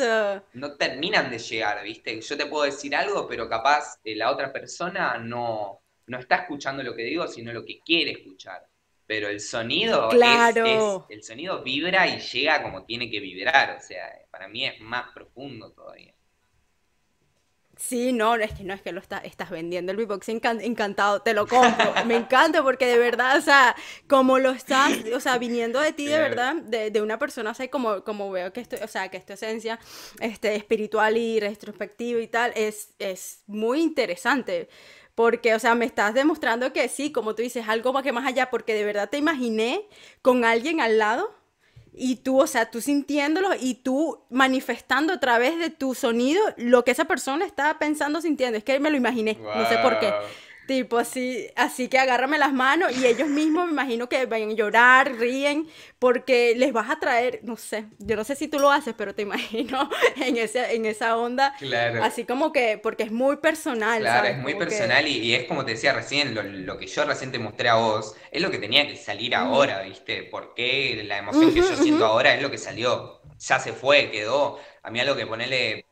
[0.54, 2.22] no terminan de llegar, ¿viste?
[2.22, 6.84] Yo te puedo decir algo, pero capaz eh, la otra persona no, no está escuchando
[6.84, 8.66] lo que digo, sino lo que quiere escuchar.
[9.06, 11.08] Pero el sonido claro.
[11.10, 13.76] el sonido vibra y llega como tiene que vibrar.
[13.78, 16.14] O sea, para mí es más profundo todavía.
[17.86, 21.46] Sí, no, es que no es que lo estás vendiendo el beatbox encantado, te lo
[21.46, 23.76] compro, me encanta porque de verdad, o sea,
[24.08, 27.70] como lo estás, o sea, viniendo de ti de verdad, de, una persona, o sea,
[27.70, 29.80] como, como veo que esto, o sea, que esta esencia
[30.22, 34.70] este, espiritual y retrospectiva y tal, es, es muy interesante.
[35.14, 38.26] Porque, o sea, me estás demostrando que sí, como tú dices, algo más que más
[38.26, 39.86] allá, porque de verdad te imaginé
[40.22, 41.36] con alguien al lado
[41.96, 46.84] y tú, o sea, tú sintiéndolo y tú manifestando a través de tu sonido lo
[46.84, 48.58] que esa persona está pensando, sintiendo.
[48.58, 50.12] Es que me lo imaginé, no sé por qué.
[50.66, 54.54] Tipo así, así que agárrame las manos y ellos mismos me imagino que van a
[54.54, 55.68] llorar, ríen,
[56.00, 59.14] porque les vas a traer, no sé, yo no sé si tú lo haces, pero
[59.14, 61.54] te imagino en, ese, en esa onda.
[61.60, 62.02] Claro.
[62.02, 64.00] Así como que, porque es muy personal.
[64.00, 66.34] Claro, es muy personal y, es como te decía recién,
[66.66, 69.82] lo, que yo recién te mostré a vos, es lo que tenía que salir ahora,
[69.82, 70.24] ¿viste?
[70.24, 74.60] Porque la emoción que yo siento ahora es lo que salió, ya se fue, quedó.
[74.82, 75.86] A mí algo que ponele,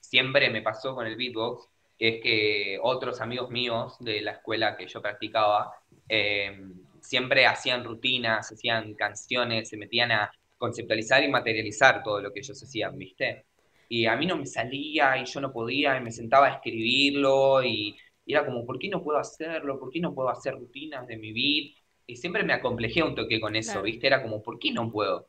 [0.00, 4.86] siempre me pasó con el beatbox, es que otros amigos míos de la escuela que
[4.86, 5.72] yo practicaba
[6.08, 6.58] eh,
[7.00, 12.62] siempre hacían rutinas, hacían canciones, se metían a conceptualizar y materializar todo lo que ellos
[12.62, 13.46] hacían, ¿viste?
[13.88, 17.62] Y a mí no me salía y yo no podía y me sentaba a escribirlo
[17.62, 19.78] y, era como, ¿por qué no puedo hacerlo?
[19.78, 21.76] ¿Por qué no puedo hacer rutinas de mi vida?
[22.08, 24.08] Y siempre me acomplejé un toque con eso, ¿viste?
[24.08, 25.28] Era como, ¿por qué no puedo?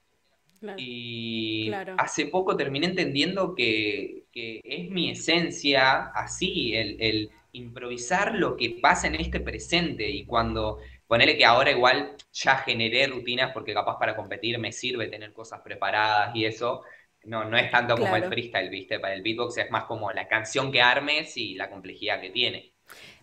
[0.78, 9.08] Y hace poco terminé entendiendo que, es mi esencia así, el, improvisar lo que pasa
[9.08, 14.16] en este presente y cuando ponele que ahora igual ya generé rutinas porque capaz para
[14.16, 16.84] competir me sirve tener cosas preparadas y eso.
[17.24, 19.00] No, no es tanto como el freestyle, ¿viste?
[19.00, 22.74] Para el beatbox es más como la canción que armes y la complejidad que tiene.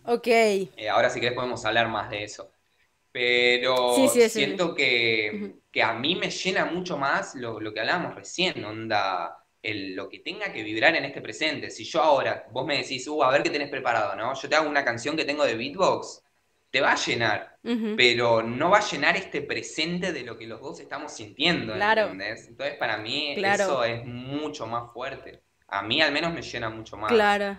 [0.03, 0.27] Ok.
[0.27, 2.51] Eh, ahora si querés podemos hablar más de eso.
[3.15, 3.95] Pero
[4.27, 10.09] siento que, a mí me llena mucho más lo, que hablábamos recién, onda, el, lo
[10.09, 11.69] que tenga que vibrar en este presente.
[11.69, 14.33] Si yo ahora, vos me decís, uh, a ver qué tenés preparado, ¿no?
[14.33, 16.23] Yo te hago una canción que tengo de beatbox,
[16.69, 17.57] te va a llenar,
[17.95, 22.49] pero no va a llenar este presente de lo que los dos estamos sintiendo, ¿entendés?
[22.49, 25.41] Entonces para mí eso es mucho más fuerte.
[25.69, 27.13] A mí al menos me llena mucho más.
[27.13, 27.57] Claro.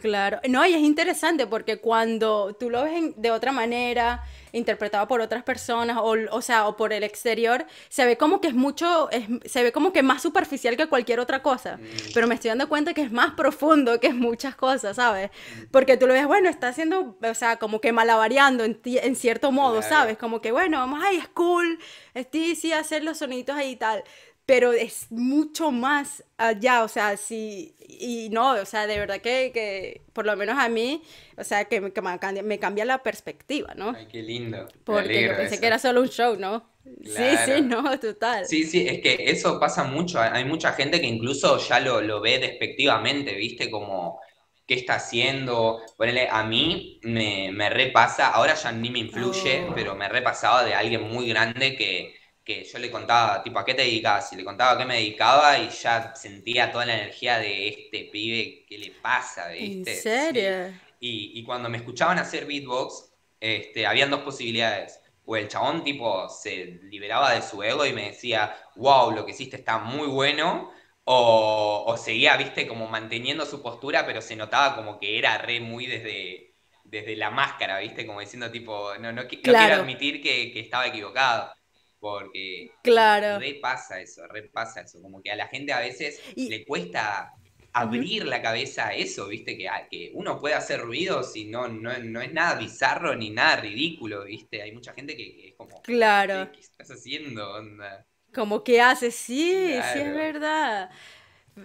[0.00, 5.20] Claro, no, y es interesante porque cuando tú lo ves de otra manera, interpretado por
[5.20, 9.08] otras personas, o, o sea, o por el exterior, se ve como que es mucho,
[9.44, 12.12] se ve como que más superficial que cualquier otra cosa, mm.
[12.14, 15.30] pero me estoy dando cuenta que es más profundo que muchas cosas, ¿sabes?
[15.72, 19.50] Porque tú lo ves, bueno, está haciendo, o sea, como que malavariando en, en cierto
[19.50, 20.16] modo, ¿sabes?
[20.16, 21.78] Como que, bueno, vamos, ay, es cool,
[22.14, 24.04] es sí, hacer los sonidos ahí y tal,
[24.48, 29.50] pero es mucho más allá, o sea, sí, y no, o sea, de verdad que,
[29.52, 31.02] que por lo menos a mí,
[31.36, 33.90] o sea, que, me, cambia, me, cambia, la perspectiva, ¿no?
[33.90, 34.66] Ay, qué lindo.
[34.84, 36.66] Porque yo pensé que era solo un show, ¿no?
[37.04, 38.46] Sí, sí, no, total.
[38.46, 42.22] Sí, sí, es que eso pasa mucho, hay mucha gente que incluso ya lo, lo
[42.22, 43.70] ve despectivamente, ¿viste?
[43.70, 44.18] Como
[44.66, 45.82] qué está haciendo.
[45.98, 49.74] Ponele, a mí me, me repasa, ahora ya ni me influye, Oh.
[49.74, 52.17] pero me repasaba de alguien muy grande que,
[52.48, 54.32] que yo le contaba, tipo, ¿a qué te dedicabas?
[54.32, 58.06] Y le contaba a qué me dedicaba y ya sentía toda la energía de este
[58.12, 59.52] pibe, ¿qué le pasa?
[59.56, 60.10] ¿En ¿Viste?
[60.16, 60.44] Sí.
[60.44, 60.80] serio?
[61.00, 65.00] Y, y cuando me escuchaban hacer beatbox, este, habían dos posibilidades.
[65.24, 69.32] O el chabón tipo se liberaba de su ego y me decía, wow, lo que
[69.32, 70.72] hiciste está muy bueno.
[71.04, 75.60] O, o seguía, viste, como manteniendo su postura, pero se notaba como que era re
[75.60, 80.22] muy desde, desde la máscara, viste, como diciendo tipo, no, no, qui- no quiero admitir
[80.22, 81.52] que, que estaba equivocado.
[82.00, 83.38] Porque claro.
[83.38, 85.00] repasa eso, repasa eso.
[85.02, 87.34] Como que a la gente a veces Y, le cuesta
[87.72, 89.56] abrir la cabeza a eso, ¿viste?
[89.56, 94.24] Que, uno puede hacer ruidos y no, no, no es nada bizarro ni nada ridículo,
[94.24, 94.62] ¿viste?
[94.62, 96.50] Hay mucha gente que, que es como, claro.
[96.52, 97.52] ¿qué, estás haciendo?
[97.54, 98.06] Onda?
[98.34, 100.90] Como que hace, sí, sí es verdad.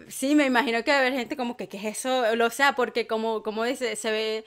[0.08, 2.36] Sí, me imagino que va a haber gente como que, ¿qué es eso?
[2.36, 4.46] Lo sea, porque como, como dice, se ve,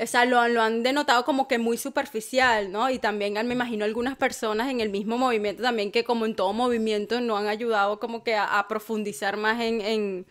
[0.00, 2.90] o sea, lo, han- lo han denotado como que muy superficial, ¿no?
[2.90, 6.52] Y también me imagino algunas personas en el mismo movimiento también que como en todo
[6.52, 10.26] movimiento no han ayudado como que a, a profundizar más en, en,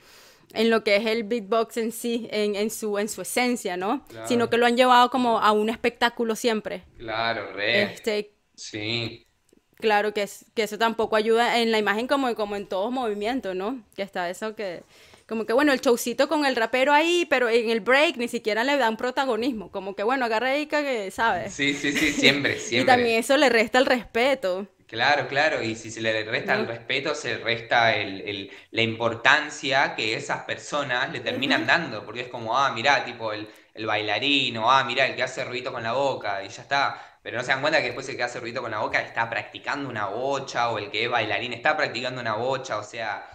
[0.54, 4.04] en lo que es el beatbox en sí, en, en su, en su esencia, ¿no?
[4.24, 6.84] Sino que lo han llevado como a un espectáculo siempre.
[6.98, 9.28] claro, re, Este, sí,
[9.76, 13.56] Claro que, es, que eso tampoco ayuda en la imagen como, como en todos movimientos,
[13.56, 13.84] ¿no?
[13.96, 14.84] Que está eso que,
[15.28, 18.64] como que bueno, el showcito con el rapero ahí, pero en el break ni siquiera
[18.64, 21.56] le dan protagonismo, como que bueno, agarra ahí que, ¿sabes?
[21.56, 23.20] sí, sí, sí, siempre, Y también siempre.
[23.20, 27.38] eso le resta el respeto, Claro, claro, y si se le resta el respeto, se
[27.40, 32.72] resta el, el- la importancia que esas personas le terminan dando, porque es como, ah,
[32.72, 36.42] mirá, tipo el, el bailarín, o ah, mirá, el que hace ruido con la boca,
[36.44, 37.20] y ya está.
[37.22, 39.30] Pero no se dan cuenta que después el que hace ruido con la boca está
[39.30, 43.30] practicando una bocha, o el que es bailarín está practicando una bocha, o sea,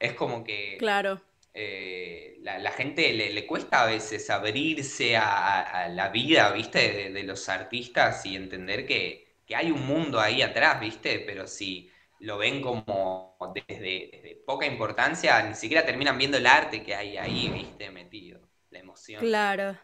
[0.00, 1.20] es como que Claro,
[1.56, 6.78] eh, la, gente le, cuesta a veces abrirse a, a- la vida, ¿viste?
[6.92, 11.20] De, de los artistas y entender que, que hay un mundo ahí atrás, ¿viste?
[11.20, 11.90] Pero si
[12.20, 13.36] lo ven como
[13.68, 17.90] desde, poca importancia, ni siquiera terminan viendo el arte que hay ahí, ¿viste?
[17.90, 18.40] Metido,
[18.70, 19.26] la emoción.
[19.26, 19.78] claro.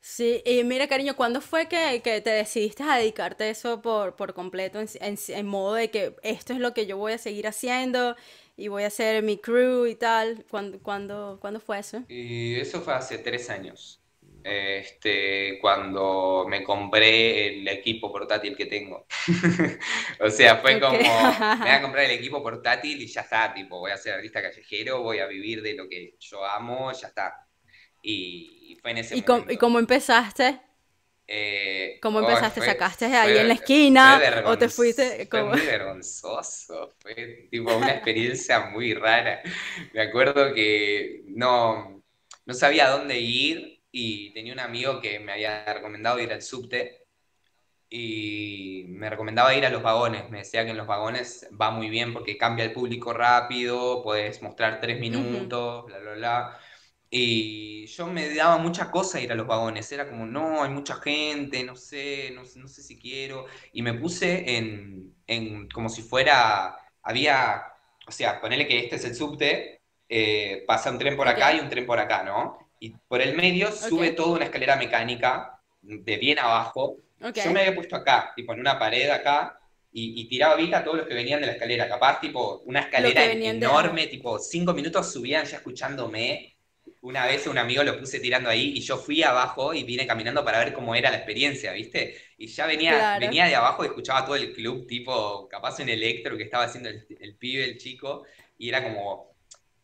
[0.00, 4.16] Sí, y mira, cariño, ¿cuándo fue que, que te decidiste a dedicarte a eso por,
[4.16, 7.46] por completo, en- en modo de que esto es lo que yo voy a seguir
[7.46, 8.16] haciendo
[8.62, 10.44] y voy a hacer mi crew y tal?
[10.50, 12.02] ¿Cuándo, cuándo, cuándo fue eso?
[12.08, 14.00] Y eso fue hace tres años.
[14.44, 19.06] Este, cuando me compré el equipo portátil que tengo.
[20.20, 20.98] O sea, fue como,
[21.62, 24.42] me voy a comprar el equipo portátil y ya está, tipo, voy a ser artista
[24.42, 27.46] callejero, voy a vivir de lo que yo amo, ya está.
[28.02, 29.58] Y, y fue en ese ¿Y cómo, y momento.
[29.58, 30.60] cómo empezaste?
[31.26, 32.60] Eh, ¿Cómo oh, empezaste?
[32.60, 37.92] fue, ¿Sacaste ahí en la esquina o te fuiste fue muy vergonzoso, fue tipo una
[37.94, 39.40] experiencia muy rara.
[39.92, 42.02] Me acuerdo que no,
[42.44, 47.02] no sabía dónde ir y tenía un amigo que me había recomendado ir al subte
[47.88, 50.28] y me recomendaba ir a los vagones.
[50.30, 54.42] Me decía que en los vagones va muy bien porque cambia el público rápido, puedes
[54.42, 56.58] mostrar tres minutos, bla, bla, bla.
[57.14, 59.90] Y yo me daba mucha cosa ir a los vagones.
[59.92, 63.46] Era como, no, hay mucha gente, no sé, no, sé- no sé si quiero.
[63.72, 67.62] Y me puse en, en como si fuera, había,
[68.06, 71.60] o sea, ponele que este es el subte, eh, pasa un tren por acá y
[71.60, 72.58] un tren por acá, ¿no?
[72.80, 76.96] Y por el medio sube ok, toda una escalera mecánica de bien abajo.
[77.34, 79.58] Yo me había puesto acá, tipo en una pared acá,
[79.92, 81.88] y, y tiraba vista a todos los que venían de la escalera.
[81.88, 83.66] Capaz, tipo, una escalera que en- venían de...
[83.66, 86.51] Enorme, tipo, cinco minutos subían ya escuchándome.
[87.02, 90.44] Una vez un amigo lo puse tirando ahí y yo fui abajo y vine caminando
[90.44, 92.16] para ver cómo era la experiencia, ¿viste?
[92.38, 93.18] Y ya venía, Claro.
[93.18, 96.88] venía de abajo y escuchaba todo el club, tipo, capaz en electro que estaba haciendo
[96.90, 98.24] el, el pibe, el chico,
[98.56, 99.31] y era como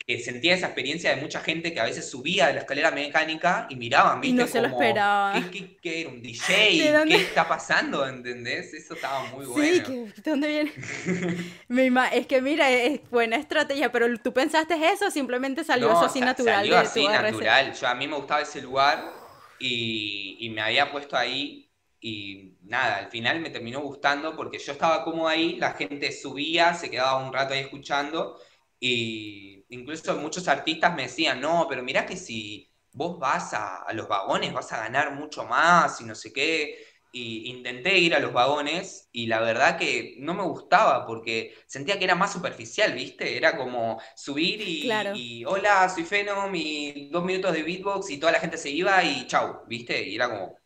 [0.08, 3.68] que sentía esa experiencia de mucha gente que a veces subía de la escalera mecánica
[3.70, 4.46] y miraban, Y no ¿viste?
[4.46, 5.50] se lo Como, ¿qué, esperaba.
[5.50, 6.54] qué, qué era un DJ?
[6.72, 8.06] ¿De ¿Qué está pasando?
[8.08, 8.74] ¿Entendés?
[8.74, 9.84] Eso estaba muy Sí, bueno.
[9.84, 10.72] que, ¿de dónde viene?
[12.12, 16.22] Es que mira, es buena estrategia, pero ¿tú pensaste eso simplemente salió eso No, así
[16.22, 17.08] sa- natural salió de así RC?
[17.08, 17.72] natural.
[17.74, 19.12] Yo a mí me gustaba ese lugar
[19.58, 24.72] y, y me había puesto ahí y nada, al final me terminó gustando porque yo
[24.72, 28.40] estaba cómodo ahí, la gente subía, se quedaba un rato ahí escuchando
[28.80, 33.92] y incluso muchos artistas me decían, no, pero mirá que si vos vas a, a
[33.92, 36.78] los vagones vas a ganar mucho más y no sé qué.
[37.10, 41.98] Y intenté ir a los vagones y la verdad que no me gustaba porque sentía
[41.98, 43.36] que era más superficial, ¿viste?
[43.36, 45.12] Era como subir y, Claro.
[45.40, 49.02] y, hola, soy Fenom y dos minutos de beatbox y toda la gente se iba
[49.04, 50.02] y chau, ¿viste?
[50.06, 50.58] Y era como...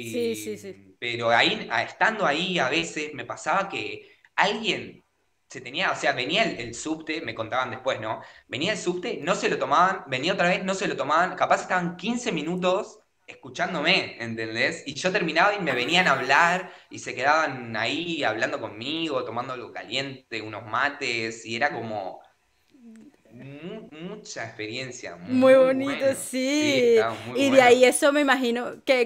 [0.00, 0.98] Sí, sí, sí.
[0.98, 5.01] Pero ahí, estando ahí a veces me pasaba que alguien
[5.52, 8.22] se tenía, o sea, venía el, subte, me contaban después, ¿no?
[8.48, 11.60] Venía el subte, no se lo tomaban, venía otra vez, no se lo tomaban, capaz
[11.60, 14.82] estaban 15 minutos escuchándome, ¿entendés?
[14.86, 19.52] Y yo terminaba y me venían a hablar y se quedaban ahí hablando conmigo, tomando
[19.52, 22.22] algo caliente, unos mates, y era como
[23.90, 25.16] mucha experiencia.
[25.16, 26.96] Muy, bonito, sí.
[27.36, 29.04] y de ahí eso me imagino que,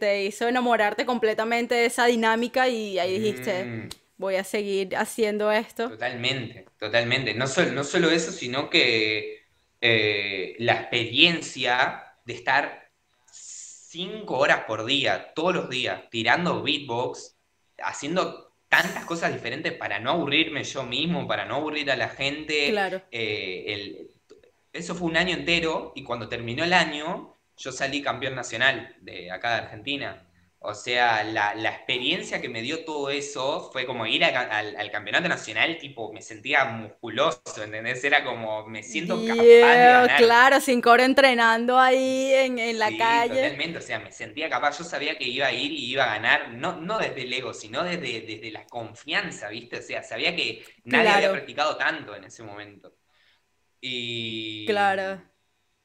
[0.00, 3.64] te hizo enamorarte completamente de esa dinámica y ahí dijiste...
[3.64, 3.88] Mm
[4.18, 5.88] voy a seguir haciendo esto.
[5.88, 7.32] Totalmente, totalmente.
[7.34, 9.46] No solo, no solo eso, sino que
[9.80, 12.90] eh, la experiencia de estar
[13.30, 17.36] cinco horas por día, todos los días, tirando beatbox,
[17.78, 22.70] haciendo tantas cosas diferentes para no aburrirme yo mismo, para no aburrir a la gente.
[22.70, 23.00] Claro.
[23.10, 24.08] Eh,
[24.72, 29.30] eso fue un año entero y cuando terminó el año, yo salí campeón nacional de
[29.30, 30.27] acá de Argentina.
[30.60, 35.78] O sea, la, experiencia que me dio todo eso fue como ir al, campeonato nacional,
[35.78, 38.02] tipo, me sentía musculoso, ¿entendés?
[38.02, 40.16] Era como, me siento capaz de ganar.
[40.16, 43.36] Claro, sin coro entrenando ahí en, la calle.
[43.36, 46.14] Totalmente, o sea, me sentía capaz, yo sabía que iba a ir y iba a
[46.14, 49.78] ganar, no, no desde el ego, sino desde, desde la confianza, ¿viste?
[49.78, 52.96] O sea, sabía que nadie había practicado tanto en ese momento.
[53.80, 54.66] Y...
[54.66, 55.22] Claro.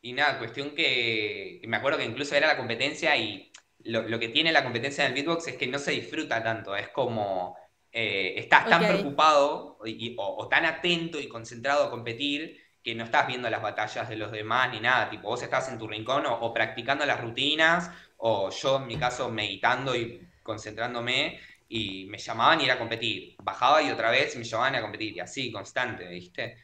[0.02, 3.54] Y nada, cuestión que me acuerdo que incluso era la competencia y
[3.86, 7.58] lo, que tiene la competencia del beatbox es que no se disfruta tanto, es como
[7.92, 9.78] eh, estás tan preocupado
[10.18, 14.32] o, tan atento y concentrado a competir que no estás viendo las batallas de los
[14.32, 18.78] demás ni nada, tipo vos estás en tu rincón o, practicando las rutinas o yo
[18.78, 23.90] en mi caso meditando y concentrándome y me llamaban y ir a competir, bajaba y
[23.90, 26.58] otra vez me llamaban a competir y así, constante, ¿viste?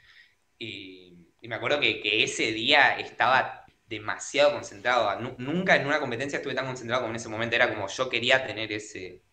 [0.57, 5.19] Y, me acuerdo que, que ese día estaba demasiado concentrado.
[5.39, 7.55] Nunca en una competencia estuve tan concentrado como en ese momento.
[7.55, 9.23] Era como yo quería tener ese,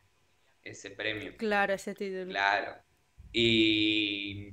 [0.63, 1.37] ese premio.
[1.37, 2.31] Claro, ese título.
[2.31, 2.75] Claro.
[3.33, 4.49] Y,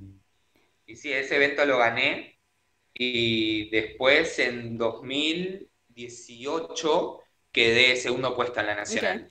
[0.86, 2.38] y sí, ese evento lo gané.
[2.92, 9.30] Y después en 2018 quedé segundo puesto en la nacional.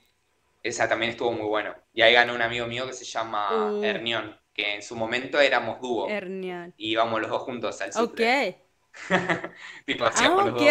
[0.62, 1.74] Esa también estuvo muy bueno.
[1.92, 3.84] Y ahí ganó un amigo mío que se llama uh.
[3.84, 6.08] Hernión, que en su momento éramos dúo.
[6.08, 6.74] Hernión.
[6.76, 8.20] Y íbamos los dos juntos al Ok.
[9.86, 10.62] tipo, hacíamos los dos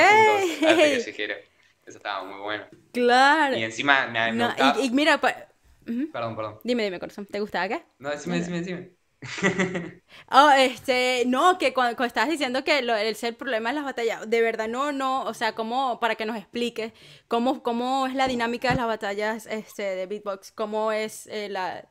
[0.59, 2.65] juntos Eso estaba muy bueno.
[2.93, 3.57] Claro.
[3.57, 6.59] Y encima me, no, y, mira, perdón, perdón.
[6.63, 7.83] Dime, dime, corazón, ¿te gustaba qué?
[7.99, 8.91] No, decime, decime, decime.
[10.31, 14.29] oh, este, no, que cuando, estabas diciendo que lo, el, el problema es las batallas,
[14.29, 16.91] de verdad no, no, o sea, como para que nos expliques
[17.27, 21.87] cómo, cómo es la dinámica de las batallas este, de beatbox, cómo es eh, la,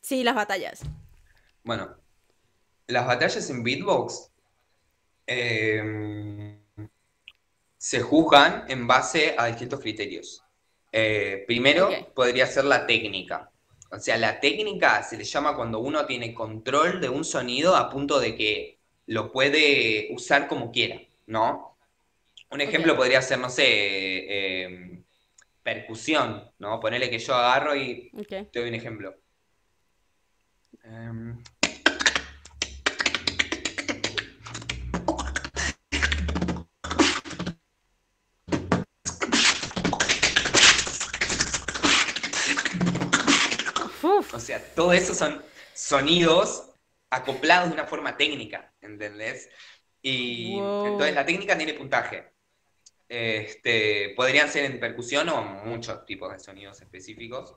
[0.00, 0.82] sí, las batallas.
[1.62, 1.96] Bueno,
[2.88, 4.30] las batallas en beatbox
[5.26, 6.60] Em,
[7.76, 10.42] se juzgan en base a distintos criterios.
[10.92, 13.50] Eh, primero podría ser la técnica.
[13.90, 17.88] O sea, la técnica se le llama cuando uno tiene control de un sonido a
[17.90, 21.76] punto de que lo puede usar como quiera, ¿no?
[22.50, 25.04] Un ejemplo podría ser, no sé, em,
[25.62, 26.80] percusión, ¿no?
[26.80, 29.14] Ponerle que yo agarro y te doy un ejemplo.
[30.82, 31.42] Em,
[44.36, 46.70] O sea, todo eso son sonidos
[47.08, 49.48] acoplados de una forma técnica, ¿entendés?
[50.02, 52.32] Y entonces la técnica tiene puntaje.
[53.08, 57.54] Este, podrían ser en percusión o muchos tipos de sonidos específicos.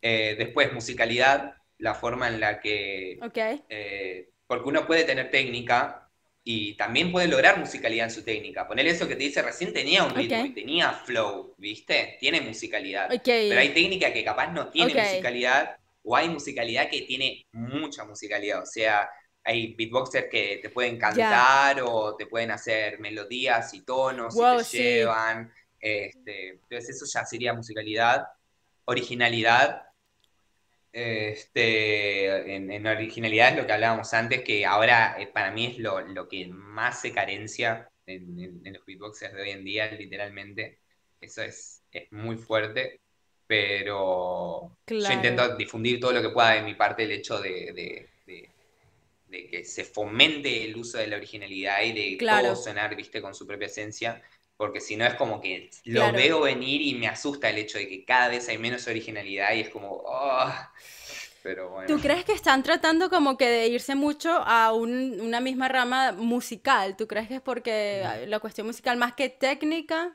[0.00, 3.18] Eh, después, musicalidad, la forma en la que...
[3.68, 6.08] Eh, porque uno puede tener técnica
[6.44, 8.68] y también puede lograr musicalidad en su técnica.
[8.68, 12.16] Poner eso que te dice recién tenía un ritmo y tenía flow, ¿viste?
[12.20, 13.08] Tiene musicalidad.
[13.24, 18.62] Pero hay técnica que capaz no tiene musicalidad o hay musicalidad que tiene mucha musicalidad,
[18.62, 19.08] o sea,
[19.44, 24.78] hay beatboxers que te pueden cantar o te pueden hacer melodías y tonos y te
[24.78, 25.52] llevan.
[25.78, 28.26] Este, entonces eso ya sería musicalidad,
[28.84, 29.82] originalidad.
[30.92, 36.28] Este, en, originalidad es lo que hablábamos antes, que ahora eh, para mí es lo,
[36.28, 40.80] que más se carencia en, los beatboxers de hoy en día, literalmente.
[41.20, 43.00] Eso es, es muy fuerte
[43.50, 48.08] pero yo intento difundir todo lo que pueda de mi parte el hecho de,
[49.28, 53.48] que se fomente el uso de la originalidad y de todo sonar, viste, con su
[53.48, 54.22] propia esencia,
[54.56, 57.88] porque si no es como que lo veo venir y me asusta el hecho de
[57.88, 60.52] que cada vez hay menos originalidad y es como, oh,
[61.42, 61.88] pero bueno.
[61.88, 66.96] ¿Tú crees que están tratando como que de irse mucho a una misma rama musical?
[66.96, 70.14] ¿Tú crees que es porque la cuestión musical más que técnica?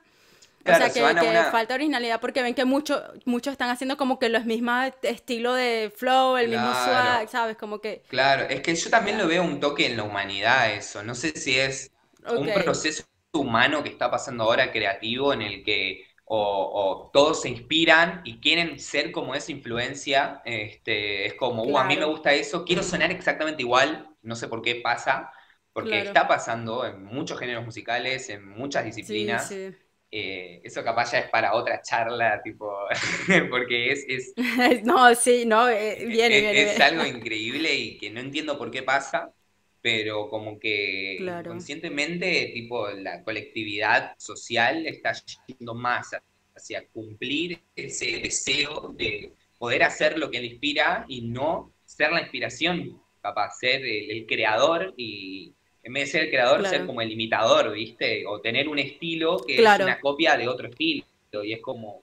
[0.65, 4.45] O sea, que, falta originalidad porque ven que muchos muchos están haciendo como que los
[4.45, 7.55] mismos estilo de flow, el mismo swag, ¿sabes?
[7.55, 8.01] Como que...
[8.07, 11.03] Claro, es que yo también lo veo un toque en la humanidad eso.
[11.03, 11.91] No sé si es
[12.27, 13.03] un proceso
[13.33, 18.79] humano que está pasando ahora creativo en el que o, todos se inspiran y quieren
[18.79, 20.41] ser como esa influencia.
[20.45, 24.47] Este, es como, uh, a mí me gusta eso, quiero sonar exactamente igual, no sé
[24.47, 25.31] por qué pasa,
[25.73, 29.47] porque está pasando en muchos géneros musicales, en muchas disciplinas.
[29.47, 29.84] Sí, sí.
[30.17, 32.73] Eh, eso capaz ya es para otra charla, tipo,
[33.49, 34.05] porque es...
[34.07, 34.33] es
[34.85, 38.81] no, sí, no, eh, viene, es, es algo increíble y que no entiendo por qué
[38.81, 39.33] pasa,
[39.81, 45.11] pero como que conscientemente, tipo, la colectividad social está
[45.47, 46.15] yendo más
[46.55, 52.21] hacia cumplir ese deseo de poder hacer lo que le inspira y no ser la
[52.21, 55.53] inspiración, capaz, ser el creador y,
[55.85, 58.25] en vez de ser el creador, ser como el imitador, ¿viste?
[58.25, 61.05] O tener un estilo que es una copia de otro estilo.
[61.43, 62.01] Y es como.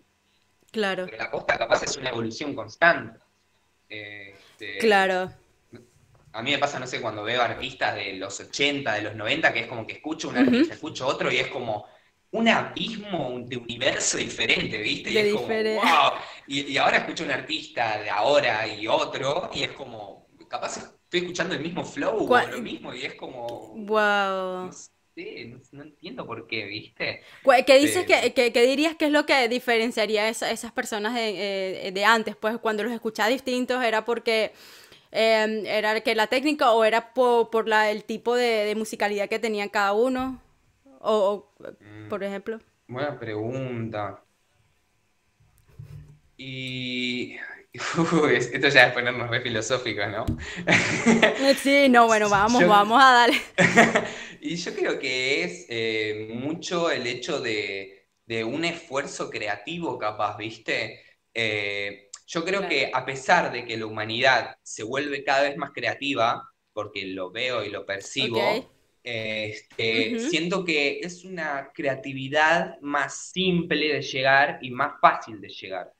[0.70, 1.06] Claro.
[1.06, 3.18] Pero la costa capaz es una evolución constante.
[3.88, 5.32] Este, claro.
[6.32, 9.52] A mí me pasa, no sé, cuando veo artistas de los 80, de los 90,
[9.52, 11.86] que es como que escucho un artista, escucho otro y es como
[12.30, 15.10] un abismo de universo diferente, ¿viste?
[15.10, 16.12] Y es como, wow.
[16.46, 20.78] Y, y, ahora escucho un artista de ahora y otro, y es como, capaz
[21.12, 23.74] estoy escuchando el mismo flow o lo mismo y es como...
[23.76, 24.66] Wow.
[24.66, 27.22] No sé, no, entiendo por qué, ¿viste?
[27.66, 31.92] ¿Qué dices que, que, dirías que es lo que diferenciaría a esas personas de, eh,
[31.92, 32.34] de, antes?
[32.34, 34.52] Pues cuando los escuchaba distintos era porque...
[35.14, 39.38] Em, ¿Era que la técnica o era por, por la, el tipo de, musicalidad que
[39.38, 40.40] tenían cada uno?
[41.00, 42.08] O, mm.
[42.08, 42.58] por ejemplo.
[42.88, 44.22] Buena pregunta.
[46.38, 47.36] Y
[48.32, 50.26] esto ya es ponernos re filosóficos, ¿no?
[51.56, 53.40] sí, no, bueno, vamos, vamos a darle.
[54.42, 57.98] y yo creo que es eh, mucho el hecho de,
[58.46, 61.00] un esfuerzo creativo, capaz, ¿viste?
[61.34, 65.70] Eh, yo creo que a pesar de que la humanidad se vuelve cada vez más
[65.74, 68.40] creativa, porque lo veo y lo percibo,
[69.02, 75.92] este, siento que es una creatividad más simple de llegar y más fácil de llegar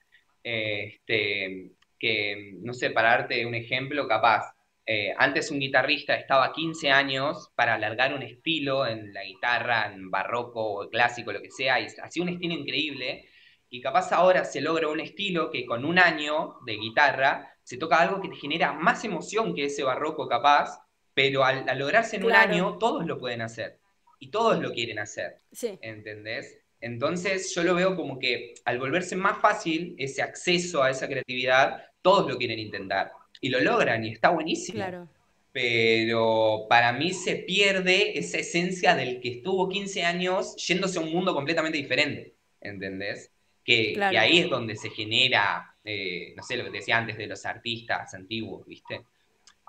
[0.43, 6.90] este, que, no sé, para darte un ejemplo, capaz, eh, antes un guitarrista estaba 15
[6.90, 11.80] años para alargar un estilo en la guitarra, en barroco o clásico, lo que sea,
[11.80, 13.28] y hacía un estilo increíble,
[13.70, 18.01] y capaz ahora se logra un estilo que con un año de guitarra se toca
[18.01, 20.80] algo que te genera más emoción que ese barroco capaz,
[21.14, 23.78] pero al, lograrse en un año todos lo pueden hacer,
[24.18, 25.78] y todos lo quieren hacer, sí.
[25.80, 26.61] ¿entendés?
[26.83, 31.85] Entonces yo lo veo como que al volverse más fácil ese acceso a esa creatividad,
[32.03, 34.76] todos lo quieren intentar y lo logran y está buenísimo.
[34.76, 35.09] Claro.
[35.53, 41.12] Pero para mí se pierde esa esencia del que estuvo 15 años yéndose a un
[41.12, 43.30] mundo completamente diferente, ¿entendés?
[43.64, 47.28] Que, ahí es donde se genera, eh, no sé, lo que te decía antes de
[47.28, 49.03] los artistas antiguos, ¿viste?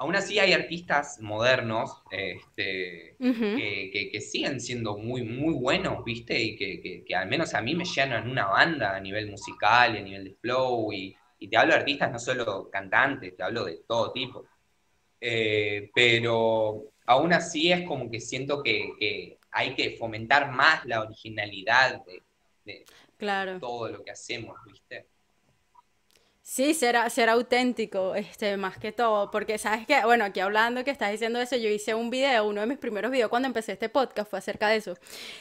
[0.03, 6.37] Aún así hay artistas modernos este, que, siguen siendo muy, muy buenos, ¿viste?
[6.41, 10.01] Y que, al menos a mí me llenan una banda a nivel musical y a
[10.01, 10.91] nivel de flow.
[10.91, 11.15] Y,
[11.49, 14.45] te hablo de artistas, no solo cantantes, te hablo de todo tipo.
[15.21, 22.03] Eh, pero aún así es como que siento que, hay que fomentar más la originalidad
[22.65, 22.83] de,
[23.15, 23.57] claro.
[23.57, 25.07] todo lo que hacemos, ¿viste?
[26.53, 30.91] Sí, será, será auténtico, este, más que todo, porque sabes que, bueno, aquí hablando que
[30.91, 33.89] estás diciendo eso, yo hice un video, uno de mis primeros videos cuando empecé este
[33.89, 34.95] podcast fue acerca de eso,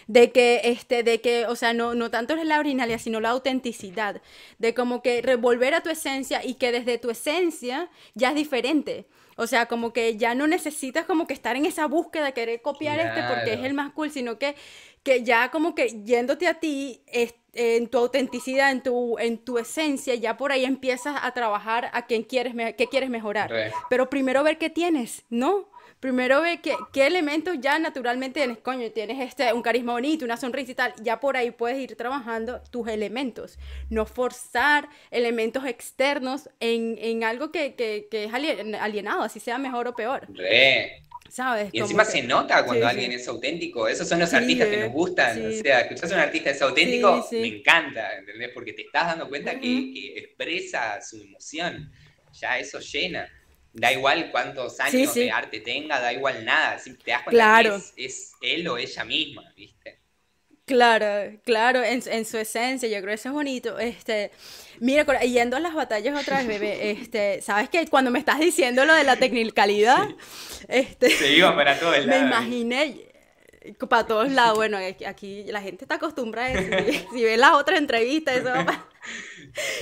[0.07, 3.29] de que, este, de que, o sea, no, no tanto es la originalidad, sino la
[3.29, 4.23] autenticidad,
[4.59, 9.07] de como que revolver a tu esencia y que desde tu esencia ya es diferente.
[9.37, 12.63] O sea, como que ya no necesitas como que estar en esa búsqueda de querer
[12.63, 14.55] copiar este porque es el más cool, sino que,
[15.03, 17.03] que ya como que yéndote a ti,
[17.53, 22.07] en tu autenticidad, en tu, en tu esencia, ya por ahí empiezas a trabajar a
[22.07, 23.53] quien quieres, qué quieres mejorar.
[23.90, 25.68] Pero primero ver qué tienes, ¿no?
[26.00, 30.36] Primero ve qué, qué elementos ya naturalmente tienes, coño, tienes este, un carisma bonito, una
[30.36, 33.57] sonrisa y tal, ya por ahí puedes ir trabajando tus elementos,
[33.88, 39.86] no forzar elementos externos en, en algo que, que, que, es alienado, así sea mejor
[39.86, 40.26] o peor.
[41.33, 41.70] ¿Sabes?
[41.72, 43.89] Y encima se nota cuando alguien es auténtico.
[43.89, 45.47] Esos son los artistas que nos gustan.
[45.47, 48.51] O sea, escuchas a un artista es auténtico, me encanta, ¿entendés?
[48.53, 51.91] Porque te estás dando cuenta que, que, expresa su emoción.
[52.39, 53.30] Ya eso llena
[53.72, 57.62] da igual cuántos años de arte tenga, da igual nada, si te das cuenta
[57.97, 60.01] que es, él o ella misma, ¿viste?
[60.73, 63.79] Claro, claro, en, en, su esencia, yo creo que eso es bonito.
[63.79, 64.31] Este,
[64.81, 68.87] mira, yendo a las batallas otra vez, bebé, este, sabes que cuando me estás diciendo
[68.87, 70.09] lo de la tecnicalidad,
[70.68, 72.20] este, se iba para todo el lado.
[72.23, 72.97] Me imaginé,
[73.87, 74.57] para todos lados.
[74.57, 77.07] Bueno, aquí la gente está acostumbrada a eso.
[77.12, 78.89] Si, ven las otras entrevistas, eso va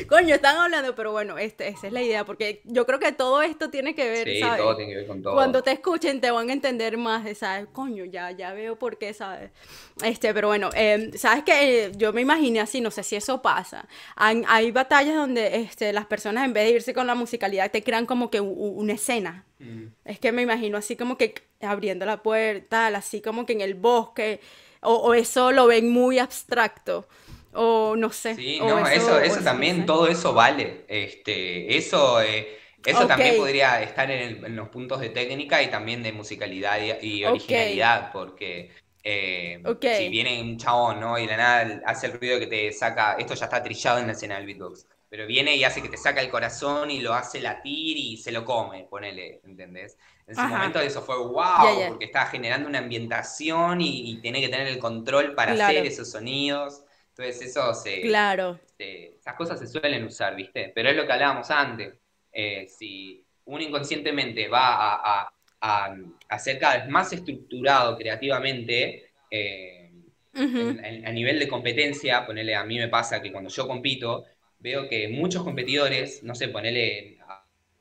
[0.09, 3.43] Coño, están hablando, pero bueno, este, esa es la idea, porque yo creo que todo
[3.43, 5.35] esto tiene que ver, sí, todo tiene que ver con todo.
[5.35, 7.69] Cuando te escuchen te van a entender más, ¿sabes?
[7.73, 9.51] Coño, ya, ya veo por qué, ¿sabes?
[10.03, 13.87] Este, pero bueno, em, ¿sabes que Yo me imaginé así, no sé si eso pasa.
[14.17, 18.07] Hay, batallas donde este, las personas en vez de irse con la musicalidad te crean
[18.07, 19.45] como que una escena.
[19.59, 19.87] Mm.
[20.05, 23.75] Es que me imagino así como que abriendo la puerta, así como que en el
[23.75, 24.41] bosque,
[24.81, 27.07] o, o eso lo ven muy abstracto.
[27.53, 28.35] O no sé.
[28.35, 30.85] Sí, no, eso, eso, también, todo eso vale.
[30.89, 36.13] Este, eso, eh, eso también podría estar en, los puntos de técnica y también de
[36.13, 38.71] musicalidad y, originalidad, porque
[39.03, 41.19] eh, si viene un chabón, ¿no?
[41.19, 44.13] Y la nada hace el ruido que te saca, esto ya está trillado en la
[44.13, 47.41] escena del beatbox, pero viene y hace que te saca el corazón y lo hace
[47.41, 49.99] latir y se lo come, ponele, ¿entendés?
[50.27, 54.69] En ese momento eso fue wow, porque estaba generando una ambientación y, tiene que tener
[54.69, 56.85] el control para hacer esos sonidos.
[57.21, 58.01] Entonces eso se...
[58.01, 58.59] Claro.
[58.79, 60.73] esas cosas se suelen usar, ¿viste?
[60.75, 61.95] Pero es lo que hablábamos antes.
[62.33, 69.91] Eh, si uno inconscientemente va a, a, ser cada vez más estructurado creativamente, eh,
[70.33, 74.25] a nivel de competencia, ponele, a mí me pasa que cuando yo compito,
[74.59, 77.19] veo que muchos competidores, no sé, ponele,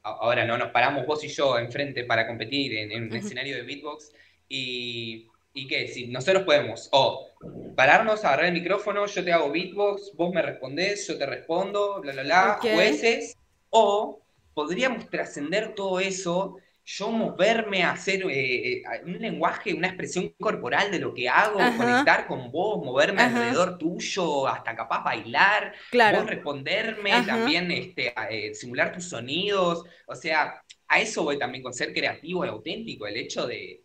[0.04, 4.12] ahora no nos paramos vos y yo enfrente para competir en, un escenario de beatbox
[4.50, 5.88] y ¿Y qué?
[5.88, 7.28] Si nosotros podemos o
[7.76, 12.14] pararnos, agarrar el micrófono, yo te hago beatbox, vos me respondés, yo te respondo, bla,
[12.14, 13.38] bla, bla, jueces,
[13.70, 14.22] o
[14.54, 20.90] podríamos trascender todo eso, yo moverme a hacer eh, eh, un lenguaje, una expresión corporal
[20.92, 27.12] de lo que hago, conectar con vos, moverme alrededor tuyo, hasta capaz bailar, vos responderme,
[27.26, 32.44] también este, eh, simular tus sonidos, o sea, a eso voy también con ser creativo
[32.44, 33.84] y auténtico, el hecho de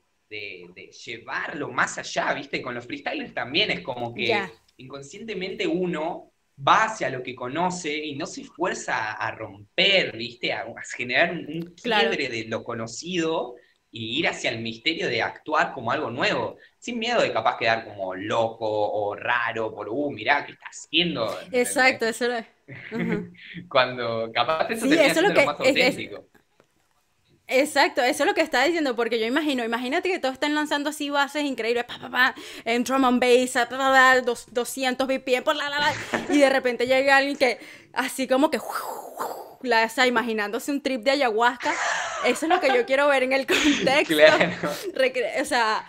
[0.75, 2.63] de, llevarlo más allá, ¿viste?
[2.63, 4.37] Con los freestylers también es como que
[4.77, 10.53] inconscientemente uno va hacia lo que conoce y no se esfuerza a, romper, ¿viste?
[10.53, 10.67] A,
[10.97, 13.57] generar un quiebre de lo conocido
[13.91, 17.85] y ir hacia el misterio de actuar como algo nuevo, sin miedo de capaz quedar
[17.85, 21.39] como loco o raro por, uh, mirá, ¿qué estás haciendo?
[21.53, 22.47] Exacto, eso es.
[23.69, 26.27] Cuando capaz eso sí, eso es lo, más auténtico.
[27.47, 30.89] Exacto, eso es lo que está diciendo, porque yo imagino, imagínate que todos están lanzando
[30.89, 32.35] así bases increíbles, pa, pa, pa,
[32.65, 34.21] en drum and bass, pa,
[34.51, 35.93] 200 BPM, la, la, la,
[36.31, 37.59] y de repente llega alguien que,
[37.93, 38.59] así como que,
[39.61, 41.75] la está imaginándose un trip de ayahuasca,
[42.25, 44.15] eso es lo que yo quiero ver en el contexto.
[44.15, 45.43] Claro.
[45.43, 45.87] o sea,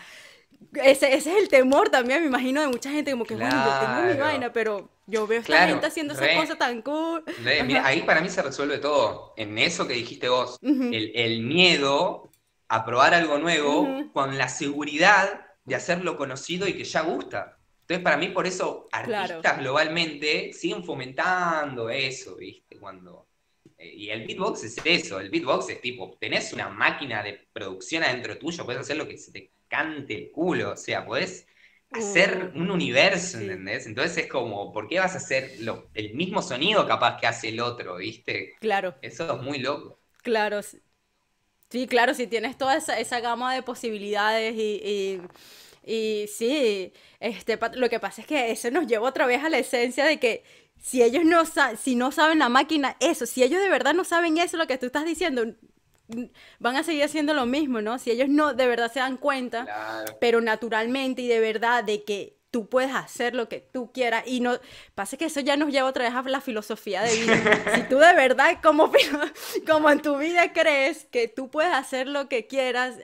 [0.74, 3.80] ese, ese, es el temor también, me imagino, de mucha gente, como que, bueno, yo
[3.80, 7.24] tengo mi vaina, pero yo veo a esta gente haciendo esa cosa tan cool.
[7.66, 9.34] mira, ahí para mí se resuelve todo.
[9.38, 12.32] En eso que dijiste vos, el, miedo
[12.68, 17.58] a probar algo nuevo con la seguridad de hacerlo conocido y que ya gusta.
[17.82, 22.78] Entonces, para mí, por eso, artistas globalmente siguen fomentando eso, ¿viste?
[22.80, 23.28] Cuando.
[23.78, 28.04] Eh, y el beatbox es eso, el beatbox es tipo, tenés una máquina de producción
[28.04, 31.46] adentro tuyo, puedes hacer lo que se te cante el culo, o sea, podés
[31.98, 33.86] hacer un universo, ¿entendés?
[33.86, 37.50] Entonces es como, ¿por qué vas a hacer lo, el mismo sonido capaz que hace
[37.50, 38.56] el otro, ¿viste?
[38.60, 38.96] Claro.
[39.02, 40.00] Eso es muy loco.
[40.22, 40.62] Claro.
[41.70, 45.22] Sí, claro, si tienes toda esa, gama de posibilidades y,
[45.84, 49.58] y, sí, este, lo que pasa es que eso nos lleva otra vez a la
[49.58, 50.44] esencia de que
[50.82, 51.44] si ellos no,
[51.78, 54.78] si no saben la máquina, eso, si ellos de verdad no saben eso, lo que
[54.78, 55.44] tú estás diciendo,
[56.60, 57.98] van a seguir haciendo lo mismo, ¿no?
[58.00, 62.38] Si ellos no de verdad se dan cuenta, pero naturalmente y de verdad de que
[62.52, 64.58] tú puedes hacer lo que tú quieras y no
[64.94, 67.36] pasa que eso ya nos lleva otra vez a la filosofía de vida.
[67.76, 68.92] si tú de verdad como
[69.68, 72.96] como en tu vida crees que tú puedes hacer lo que quieras,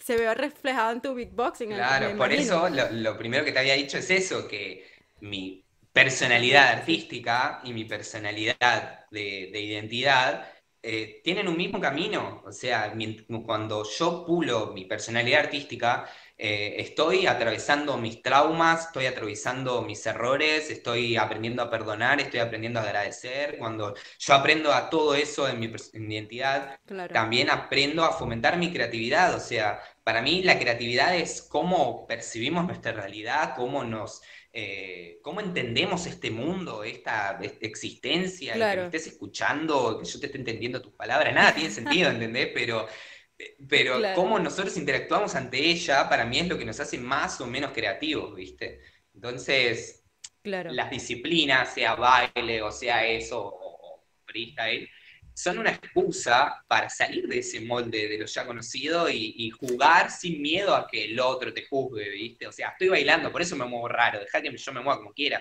[0.00, 1.68] se ve reflejado en tu beatboxing.
[1.68, 4.86] Claro, por eso lo, primero que te había dicho es eso, que
[5.20, 10.46] mi personalidad artística y mi personalidad de, de identidad
[10.82, 12.42] eh, tienen un mismo camino.
[12.44, 12.92] O sea,
[13.44, 20.70] cuando yo pulo mi personalidad artística, eh, estoy atravesando mis traumas, estoy atravesando mis errores,
[20.70, 23.58] estoy aprendiendo a perdonar, estoy aprendiendo a agradecer.
[23.58, 26.78] Cuando yo aprendo a todo eso en mi, identidad,
[27.12, 29.34] también aprendo a fomentar mi creatividad.
[29.34, 34.22] O sea, para mí la creatividad es cómo percibimos nuestra realidad, cómo nos
[34.52, 40.38] eh, cómo entendemos este mundo, esta, existencia, que me estés escuchando, que yo te esté
[40.38, 42.50] entendiendo tus palabras, nada tiene sentido, ¿entendés?
[42.54, 42.86] Pero,
[43.68, 47.46] pero cómo nosotros interactuamos ante ella, para mí es lo que nos hace más o
[47.46, 48.80] menos creativos, ¿viste?
[49.14, 50.04] Entonces,
[50.42, 54.88] las disciplinas, sea baile o sea eso, o, freestyle,
[55.38, 60.42] son una excusa para salir de ese molde de lo ya conocido y, jugar sin
[60.42, 62.48] miedo a que el otro te juzgue, ¿viste?
[62.48, 65.12] O sea, estoy bailando, por eso me muevo raro, deja que yo me mueva como
[65.12, 65.40] quiera.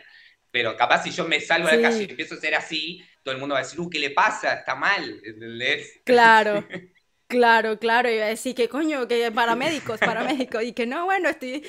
[0.52, 3.34] Pero capaz si yo me salgo de la calle y empiezo a ser así, todo
[3.34, 4.54] el mundo va a decir, uh, ¿qué le pasa?
[4.54, 6.00] Está mal, ¿entendés?
[6.04, 6.68] Claro.
[7.28, 11.62] Claro, claro, iba a decir que coño, que paramédicos, paramédicos, y que no, bueno, estoy...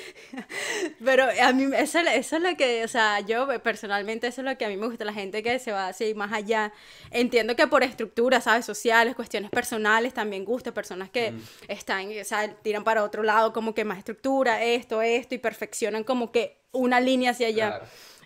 [1.03, 4.57] Pero a mí, eso, eso es lo que, o sea, yo personalmente, eso es lo
[4.57, 6.71] que a mí me gusta, la gente que se va así más allá.
[7.11, 8.65] Entiendo que por estructuras, ¿sabes?
[8.65, 11.41] Sociales, cuestiones personales, también gusta, personas que mm.
[11.67, 16.05] están, o sea, tiran para otro lado como que más estructura, esto, esto, y perfeccionan
[16.05, 17.81] como que una línea hacia allá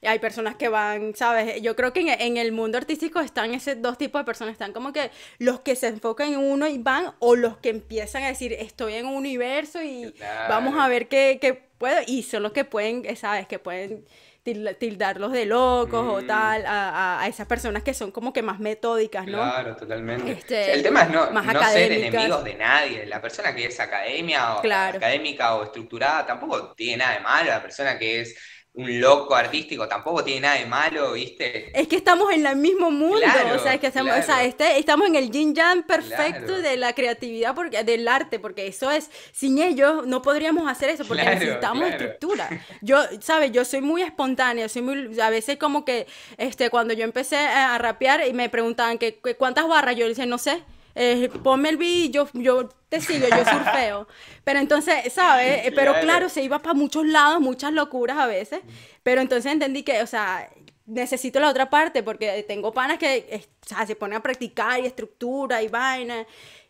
[0.06, 1.62] hay personas que van, ¿sabes?
[1.62, 4.54] Yo creo que en, el mundo artístico están esos dos tipos de personas.
[4.54, 8.24] Están como que los que se enfocan en uno y van, o los que empiezan
[8.24, 10.14] a decir, estoy en un universo y
[10.50, 11.98] vamos a ver qué, qué, puedo.
[12.08, 13.48] Y son los que pueden, ¿sabes?
[13.48, 14.06] Que pueden
[14.44, 16.28] tildarlos de locos o mm.
[16.28, 19.38] tal, a, a, esas personas que son como que más metódicas, ¿no?
[19.38, 20.34] Claro, totalmente.
[20.34, 23.06] Este, el tema es no, no ser enemigos de nadie.
[23.06, 27.50] La persona que es academia o académica o estructurada tampoco tiene nada de malo.
[27.52, 28.36] La persona que es
[28.76, 31.80] un loco artístico, tampoco tiene nada de malo, ¿viste?
[31.80, 33.18] Es que estamos en el mismo mundo,
[33.54, 36.78] o sea, es que estamos, o sea, este, estamos en el yin yang perfecto de
[36.78, 41.24] la creatividad, porque, del arte, porque eso es, sin ellos no podríamos hacer eso, porque
[41.24, 42.50] necesitamos estructura.
[42.82, 43.52] Yo, ¿sabes?
[43.52, 46.08] Yo soy muy espontánea, soy muy, a veces como que,
[46.38, 50.38] este, cuando yo empecé a rapear y me preguntaban que, cuántas barras, yo decía, no
[50.38, 50.64] sé,
[50.96, 54.08] eh, ponme el beat, yo, yo te sigo, yo surfeo.
[54.44, 55.66] Pero entonces, ¿sabes?
[55.66, 58.62] Eh, pero claro, se iba para muchos lados, muchas locuras a veces.
[59.02, 60.50] Pero entonces entendí que, o sea,
[60.86, 64.86] necesito la otra parte porque tengo panas que o sea, se ponen a practicar y
[64.86, 66.26] estructura y vaina.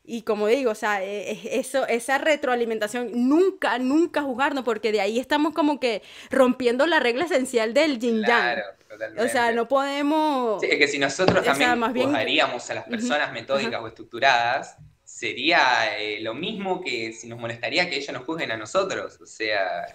[0.06, 5.18] Y como digo, o sea, e, eso, esa retroalimentación, nunca, nunca jugarnos, porque de ahí
[5.18, 8.60] estamos como que rompiendo la regla esencial del yin yang.
[9.18, 10.62] O sea, no podemos...
[10.62, 16.20] Sí, es que si nosotros también juzgaríamos a las personas metódicas o estructuradas, sería eh,
[16.20, 19.86] lo mismo que si nos molestaría que ellos nos juzguen a nosotros, o sea...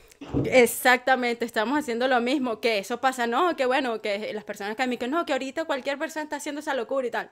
[0.44, 4.82] Exactamente, estamos haciendo lo mismo, que eso pasa, no, que bueno, que las personas que
[4.82, 7.30] a mí, que no, que ahorita cualquier persona está haciendo esa locura y tal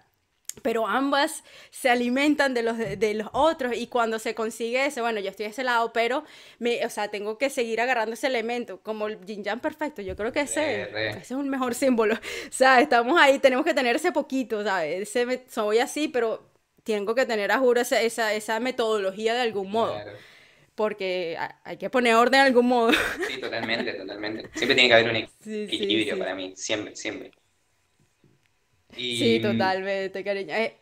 [0.62, 5.20] pero ambas se alimentan de los, de, los otros y cuando se consigue ese, bueno,
[5.20, 6.24] yo estoy a ese lado, pero,
[6.58, 10.16] me, o sea, tengo que seguir agarrando ese elemento, como el yin yang perfecto, yo
[10.16, 12.14] creo que ese, ese es un mejor símbolo,
[12.48, 15.14] o sea, estamos ahí, tenemos que tener ese poquito, ¿sabes?
[15.14, 16.48] Ese, soy así, pero
[16.84, 19.96] tengo que tener, a juro, esa, esa, esa metodología de algún modo.
[20.74, 22.92] Porque hay que poner orden de algún modo.
[23.26, 24.50] Sí, totalmente, totalmente.
[24.54, 25.16] Siempre tiene que haber un
[25.64, 27.32] equilibrio para mí, siempre, siempre
[28.96, 30.54] sí, totalmente, cariño.
[30.54, 30.76] Eh,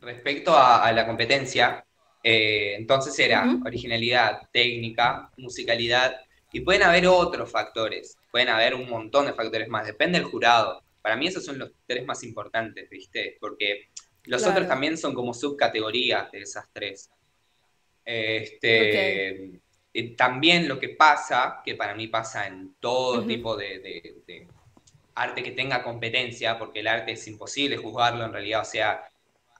[0.00, 1.84] respecto a, la competencia,
[2.22, 6.20] eh, entonces era originalidad, técnica, musicalidad,
[6.52, 10.82] y pueden haber otros factores, pueden haber un montón de factores más, depende del jurado.
[11.02, 13.36] Para mí esos son los tres más importantes, ¿viste?
[13.40, 13.88] Porque
[14.24, 17.10] los otros también son como subcategorías de esas tres.
[18.04, 19.60] Este,
[19.92, 24.49] eh, También lo que pasa, que para mí pasa en todo tipo de
[25.14, 29.02] arte que tenga competencia, porque el arte es imposible juzgarlo en realidad, o sea,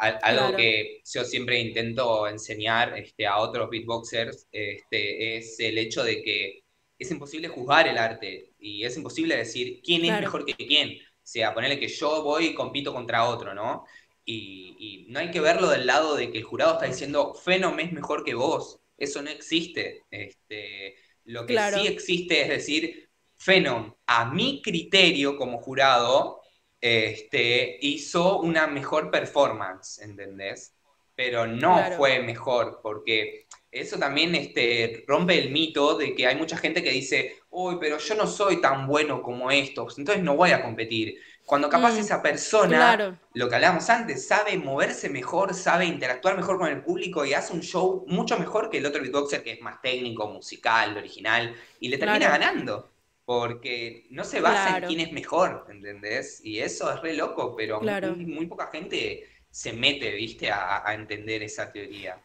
[0.00, 6.22] algo que yo siempre intento enseñar este, a otros beatboxers este, es el hecho de
[6.22, 6.62] que
[6.98, 10.98] es imposible juzgar el arte y es imposible decir quién es mejor que quién.
[10.98, 13.84] O sea, ponerle que yo voy y compito contra otro, ¿no?
[14.24, 17.92] Y, no hay que verlo del lado de que el jurado está diciendo Fenom es
[17.92, 18.78] mejor que vos.
[18.96, 20.04] Eso no existe.
[20.10, 20.94] Este,
[21.24, 23.09] lo que sí existe es decir,
[23.40, 26.42] Phenom, a mi criterio como jurado,
[26.78, 30.74] este, hizo una mejor performance, ¿entendés?
[31.14, 36.58] Pero no fue mejor, porque eso también este, rompe el mito de que hay mucha
[36.58, 40.50] gente que dice, uy, pero yo no soy tan bueno como estos, entonces no voy
[40.50, 41.16] a competir.
[41.46, 46.58] Cuando capaz mm, esa persona, lo que hablábamos antes, sabe moverse mejor, sabe interactuar mejor
[46.58, 49.60] con el público y hace un show mucho mejor que el otro beatboxer que es
[49.62, 52.89] más técnico, musical, original, y le termina ganando
[53.30, 56.40] porque no se basa en quién es mejor, ¿entendés?
[56.42, 61.70] Y eso es re loco, pero muy, poca gente se mete, viste, a, entender esa
[61.70, 62.18] teoría.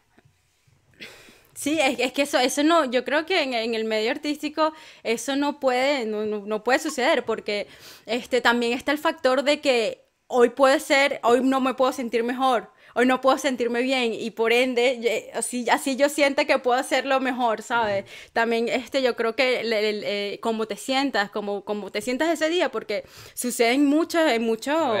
[1.54, 4.72] Sí, es, que eso, eso no, yo creo que en, el medio artístico
[5.04, 7.68] eso no puede, no, no, puede suceder, porque
[8.06, 12.24] este, también está el factor de que hoy puede ser, hoy no me puedo sentir
[12.24, 16.78] mejor, hoy no puedo sentirme bien y por ende, así, así yo siento que puedo
[16.78, 18.06] hacerlo mejor, ¿sabes?
[18.32, 22.70] También este, yo creo que eh, como te sientas, como, como te sientas ese día,
[22.70, 24.96] porque suceden mucho, en muchos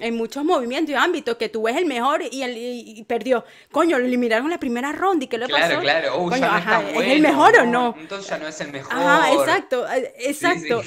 [0.00, 3.44] en muchos movimientos y ámbitos que tú ves el mejor y, el, perdió.
[3.70, 5.80] Coño, lo eliminaron en la primera ronda y ¿qué le pasó?
[5.80, 7.94] Claro, claro, ¿es el mejor o no?
[7.98, 8.92] Entonces ya no es el mejor.
[8.92, 9.86] Ajá, exacto,
[10.18, 10.82] exacto.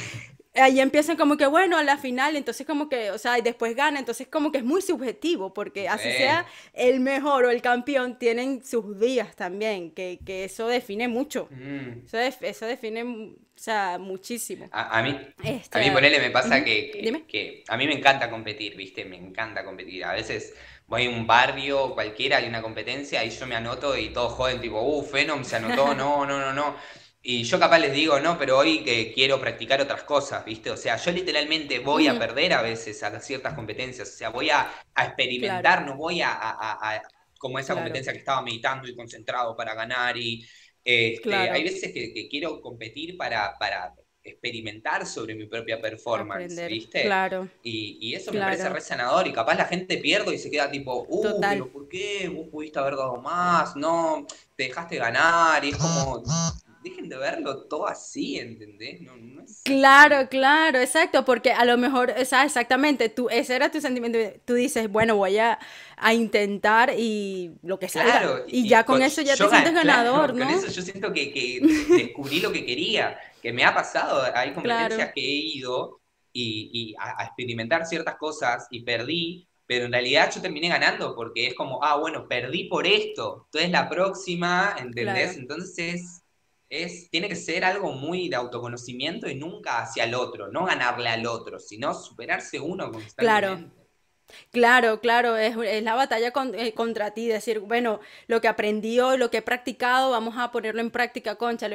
[0.57, 3.75] Ahí empiezan como que, bueno, a la final, entonces como que, o sea, y después
[3.75, 8.17] gana, entonces como que es muy subjetivo, porque así sea el mejor o el campeón,
[8.17, 11.47] tienen sus días también, que, que eso define mucho.
[11.51, 12.05] Mm.
[12.05, 14.67] Eso, eso, define, o sea, muchísimo.
[14.71, 16.91] A, mí, a mí este, ponele, me pasa que,
[17.27, 19.05] que, a mí me encanta competir, ¿viste?
[19.05, 20.03] Me encanta competir.
[20.05, 20.53] A veces
[20.87, 24.61] voy a un barrio cualquiera, hay una competencia, y yo me anoto y todos joden,
[24.61, 26.75] tipo, uh, Phenom se anotó, no, no, no, no.
[27.21, 30.71] Y yo capaz les digo, no, pero hoy que quiero practicar otras cosas, ¿viste?
[30.71, 34.49] O sea, yo literalmente voy a perder a veces a ciertas competencias, o sea, voy
[34.49, 37.01] a, experimentar, no voy a,
[37.37, 40.47] como esa competencia que estaba meditando y concentrado para ganar y
[40.83, 43.93] este, hay veces que, quiero competir para, para
[44.23, 47.03] experimentar sobre mi propia performance, ¿viste?
[47.03, 47.49] Claro.
[47.63, 51.05] Y, eso me parece re sanador y capaz la gente pierde y se queda tipo,
[51.07, 52.29] uh, pero ¿por qué?
[52.33, 56.23] Vos pudiste haber dado más, no, te dejaste ganar y es como
[56.83, 59.01] dejen de verlo todo así, ¿entendés?
[59.01, 59.61] No, no es...
[59.63, 64.17] Claro, claro, exacto, porque a lo mejor, o sea, exactamente, tú, ese era tu sentimiento,
[64.45, 65.59] tú dices, bueno, voy a,
[65.97, 68.03] a intentar y lo que sea.
[68.03, 70.45] Claro, y, ya con eso ya te sientes ganador, ¿no?
[70.45, 71.59] Con eso yo siento que, que
[71.97, 75.99] descubrí lo que quería, que me ha pasado, hay competencias que he ido
[76.33, 81.13] y, y a, a experimentar ciertas cosas y perdí, pero en realidad yo terminé ganando
[81.13, 85.35] porque es como, ah, bueno, perdí por esto, entonces la próxima, ¿entendés?
[85.35, 86.23] Entonces
[86.69, 91.09] es, tiene que ser algo muy de autoconocimiento y nunca hacia el otro, no ganarle
[91.09, 93.17] al otro, sino superarse uno constantemente.
[93.17, 93.87] Claro.
[94.51, 99.31] Claro, claro, es, la batalla eh, contra ti, decir, bueno, lo que aprendí hoy, lo
[99.31, 101.69] que he practicado, vamos a ponerlo en práctica, concha,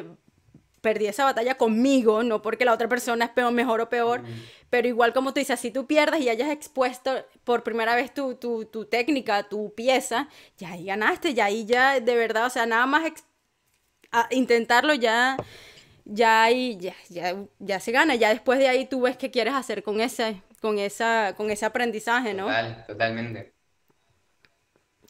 [0.83, 4.23] perdí esa batalla conmigo, no porque la otra persona es peor, mejor o peor,
[4.69, 8.35] pero igual como tú dices, si tú pierdes y hayas expuesto por primera vez tu,
[8.35, 10.29] tu, tu técnica, tu pieza,
[10.59, 13.11] ya ahí ganaste, ya ahí ya de verdad, o sea, nada más
[14.13, 15.37] a intentarlo ya,
[16.05, 18.15] ya, ahí, ya, ya, ya se gana.
[18.15, 21.65] Ya después de ahí tú ves qué quieres hacer con ese, con esa, con ese
[21.65, 22.45] aprendizaje, ¿no?
[22.45, 23.53] Total, totalmente.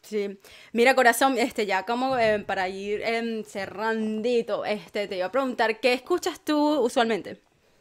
[0.03, 0.38] Sí.
[0.72, 5.78] Mira, corazón, este, ya como eh, para ir eh, cerrandito, este, te iba a preguntar,
[5.80, 7.40] ¿qué escuchas tú usualmente?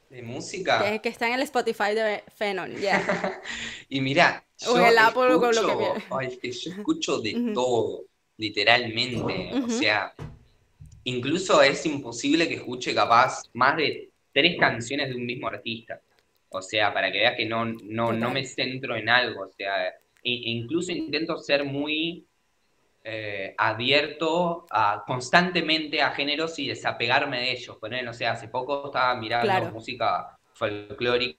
[0.09, 0.83] De música.
[0.83, 3.41] Que, que está en el Spotify de Fenon, ya.
[3.89, 5.77] y mira, yo el Apple escucho, lo
[6.41, 8.03] que yo escucho de todo,
[8.37, 9.53] literalmente.
[9.53, 10.13] O sea,
[11.03, 16.01] incluso es imposible que escuche capaz más de tres canciones de un mismo artista.
[16.49, 19.43] O sea, para que veas que no, no, no me centro en algo.
[19.43, 19.93] O sea,
[20.23, 22.25] incluso intento ser muy
[23.03, 27.77] eh, abierto a, constantemente a géneros y desapegarme de ellos.
[27.77, 31.37] Poner, o sea, hace poco estaba mirando música folclórica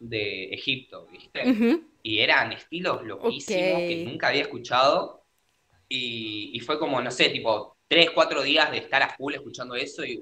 [0.00, 1.80] de Egipto, ¿viste?
[2.02, 5.22] Y eran estilos loquísimos que nunca había escuchado.
[5.88, 9.74] Y, y, fue como, no sé, tipo, tres, cuatro días de estar a full escuchando
[9.74, 10.20] eso y,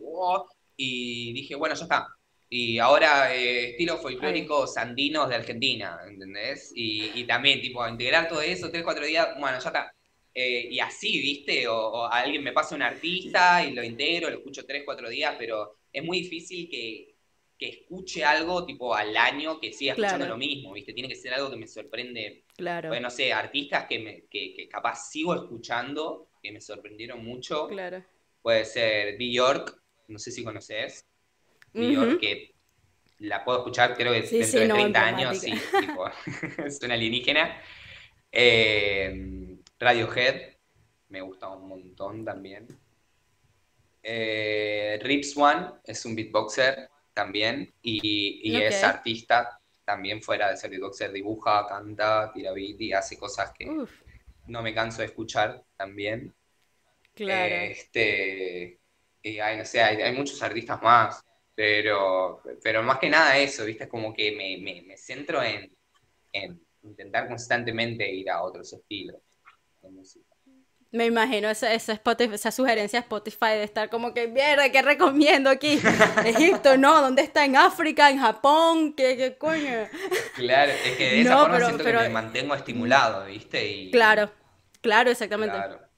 [0.77, 2.07] y dije, bueno, ya está.
[2.53, 6.73] Y ahora eh, estilo folclórico andinos de Argentina, ¿entendés?
[6.75, 9.95] Y, también, tipo, integrar todo eso, tres, cuatro días, bueno, ya está.
[10.35, 11.69] Eh, y así, ¿viste?
[11.69, 15.77] O, alguien me pasa un artista y lo integro, lo escucho tres, cuatro días, pero
[15.93, 17.15] es muy difícil que,
[17.57, 20.93] que escuche algo tipo al año que siga escuchando lo mismo, ¿viste?
[20.93, 22.47] Tiene que ser algo que me sorprende.
[22.57, 22.89] Claro.
[22.89, 27.68] Bueno, no sé, artistas que, me, que, que capaz sigo escuchando que me sorprendieron mucho.
[27.68, 28.05] Claro.
[28.43, 31.07] Puede ser Bjork, no sé si conoces.
[31.72, 32.55] Bjork, que
[33.18, 36.07] la puedo escuchar creo que dentro de 30 años, sí, tipo,
[36.64, 37.61] es una alienígena.
[38.32, 40.57] Eh, Radiohead,
[41.09, 42.66] me gusta un montón también.
[44.03, 51.12] Eh, Rips One es un beatboxer también y, es artista también fuera de ser beatboxer,
[51.12, 53.66] dibuja, canta, tira beat y hace cosas que,
[54.51, 56.34] no me canso de escuchar también.
[57.14, 57.55] Claro.
[57.55, 58.80] Este,
[59.22, 61.24] y hay, no sé, hay, muchos artistas más,
[61.55, 63.84] pero, pero más que nada eso, ¿viste?
[63.84, 65.70] Es como que me, centro en,
[66.82, 69.20] intentar constantemente ir a otros estilos
[69.82, 70.26] de música.
[70.92, 74.82] Me imagino esa, esa, Spotify, esa sugerencia de Spotify de estar como que, mierda, ¿qué
[74.82, 75.78] recomiendo aquí?
[76.24, 77.44] Egipto, no, ¿dónde está?
[77.44, 78.11] ¿En África?
[78.11, 78.94] ¿En Japón?
[78.94, 79.86] ¿Qué, qué coño?
[80.34, 83.70] Claro, es que de esa forma siento que me mantengo estimulado, ¿viste?
[83.70, 84.32] Y, claro,
[84.81, 85.57] claro, exactamente.
[85.57, 85.91] Claro.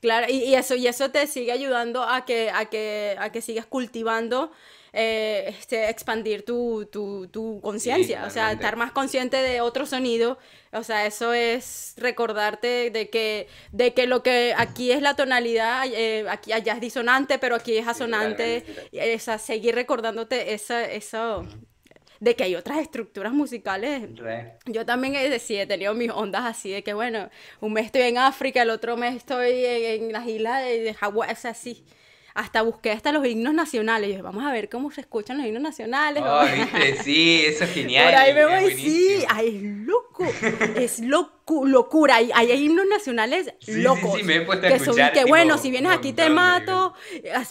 [0.00, 3.66] Claro, y, eso, y eso te sigue ayudando a que, a que, a que sigas
[3.66, 4.52] cultivando
[4.92, 10.38] eh, este, expandir tu, tu, conciencia, o sea, estar más consciente de otro sonido,
[10.72, 15.84] o sea, eso es recordarte de que, de que lo que aquí es la tonalidad,
[15.86, 18.64] eh, aquí allá es disonante, pero aquí es asonante,
[19.38, 21.44] seguir recordándote esa, eso,
[22.20, 24.08] de que hay otras estructuras musicales.
[24.66, 28.18] Yo también he, he tenido mis ondas así, de que bueno, un mes estoy en
[28.18, 31.84] África, el otro mes estoy en, las islas de, Hawái, o sea, así
[32.34, 34.08] hasta busqué hasta los himnos nacionales.
[34.08, 36.22] Y dije, vamos a ver cómo se escuchan los himnos nacionales.
[36.24, 37.02] Oh, ¿viste?
[37.02, 38.06] Sí, eso es genial.
[38.06, 39.62] Por ahí me voy, sí, ay, es
[40.18, 40.34] loco,
[40.74, 42.16] es loco, locura.
[42.16, 44.12] Hay, hay himnos nacionales locos.
[44.12, 46.28] Sí, sí, me he puesto a que escuchar, que tipo, bueno, si vienes aquí te
[46.30, 46.94] mato,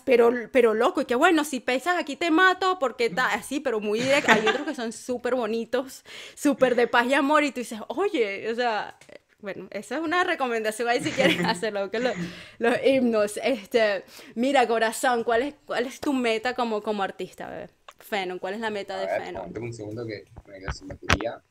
[0.05, 3.79] pero, pero loco, y que bueno, si pesas aquí te mato, porque ta- así, pero
[3.79, 4.31] muy directo.
[4.31, 6.03] Hay otros que son súper bonitos,
[6.35, 8.97] súper de paz y amor, y tú dices, oye, o sea,
[9.39, 12.15] bueno, esa es una recomendación ahí si quieres hacerlo, que lo-
[12.59, 13.39] los himnos.
[13.43, 14.03] Este,
[14.35, 17.69] mira, corazón, ¿cuál es, cuál es tu meta como, como artista, bebé?
[17.99, 19.53] Fenon, ¿cuál es la meta A de ver, Fenon?
[19.61, 21.41] un segundo que me quedo sin batería.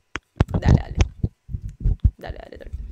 [0.59, 1.06] Dale, dale.
[2.17, 2.87] Dale, dale, dale.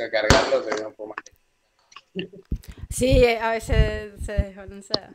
[0.00, 1.18] A cargarlo, pero no puedo más.
[2.88, 5.14] Sí, a veces se desbalancea.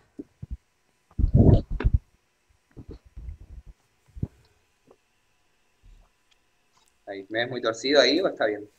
[7.07, 8.69] Ahí, ¿me ves muy torcido ahí o está bien?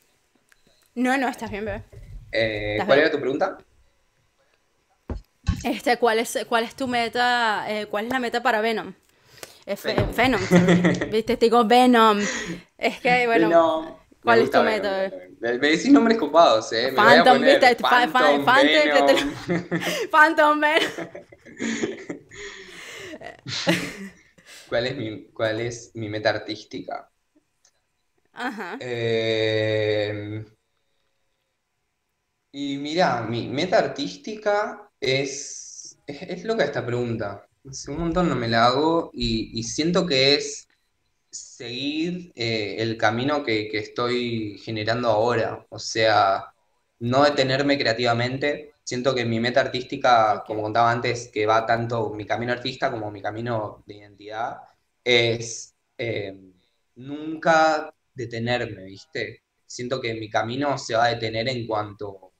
[0.95, 1.83] No, no, estás bien, bebé.
[2.31, 3.07] Eh, ¿Estás ¿Cuál bien?
[3.07, 3.57] era tu pregunta?
[5.63, 7.65] Este, ¿cuál es, cuál es tu meta?
[7.67, 8.93] eh, ¿cuál es la meta para Venom?
[9.65, 10.15] Eh, Venom.
[10.15, 10.41] Venom,
[11.11, 12.19] viste, te digo Venom.
[12.77, 13.99] Es que, bueno, No.
[14.23, 15.19] ¿cuál es tu meta, Venom?
[15.39, 16.91] Me, decís nombres copados, ¿eh?
[16.91, 19.63] Me voy a Phantom, poner viste, Phantom, Phantom, que te lo- Venom.
[20.11, 20.91] Phantom Venom.
[24.69, 27.08] ¿Cuál es mi, cuál es mi meta artística?
[28.45, 28.79] Ajá.
[28.79, 30.43] Eh,
[32.51, 37.47] y mira, mi meta artística es, es, es loca esta pregunta.
[37.69, 40.67] Hace un montón no me la hago y, y siento que es
[41.31, 45.65] seguir eh, el camino que, que estoy generando ahora.
[45.69, 46.53] O sea,
[46.99, 48.73] no detenerme creativamente.
[48.83, 53.11] Siento que mi meta artística, como contaba antes, que va tanto mi camino artista como
[53.11, 54.57] mi camino de identidad,
[55.03, 56.37] es eh,
[56.95, 59.43] nunca detenerme, ¿viste?
[59.65, 62.33] Siento que mi camino se va a detener en cuanto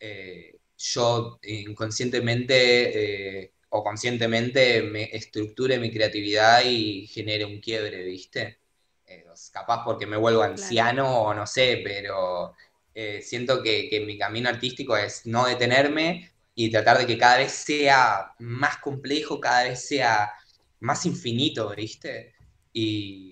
[0.00, 8.58] eh, yo inconscientemente eh, o conscientemente me estructure mi creatividad y genere un quiebre, ¿viste?
[9.06, 12.54] Eh, capaz porque me vuelvo anciano o no sé, pero
[12.94, 17.38] eh, siento que, que mi camino artístico es no detenerme y tratar de que cada
[17.38, 20.32] vez sea más complejo, cada vez sea
[20.80, 22.34] más infinito, ¿viste?
[22.72, 23.31] Y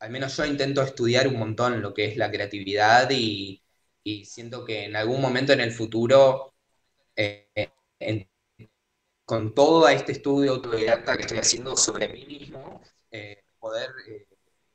[0.00, 3.62] al menos yo intento estudiar un montón lo que es la creatividad y,
[4.04, 6.54] y siento que en algún momento en el futuro,
[7.16, 7.50] eh,
[8.00, 8.28] en-
[9.24, 12.80] con todo este estudio autodidacta que estoy haciendo sobre mí mismo,
[13.10, 14.26] eh, poder eh,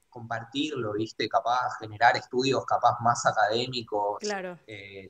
[0.10, 1.28] compartirlo, ¿viste?
[1.30, 4.60] Capaz generar estudios capaz más académicos, Claro.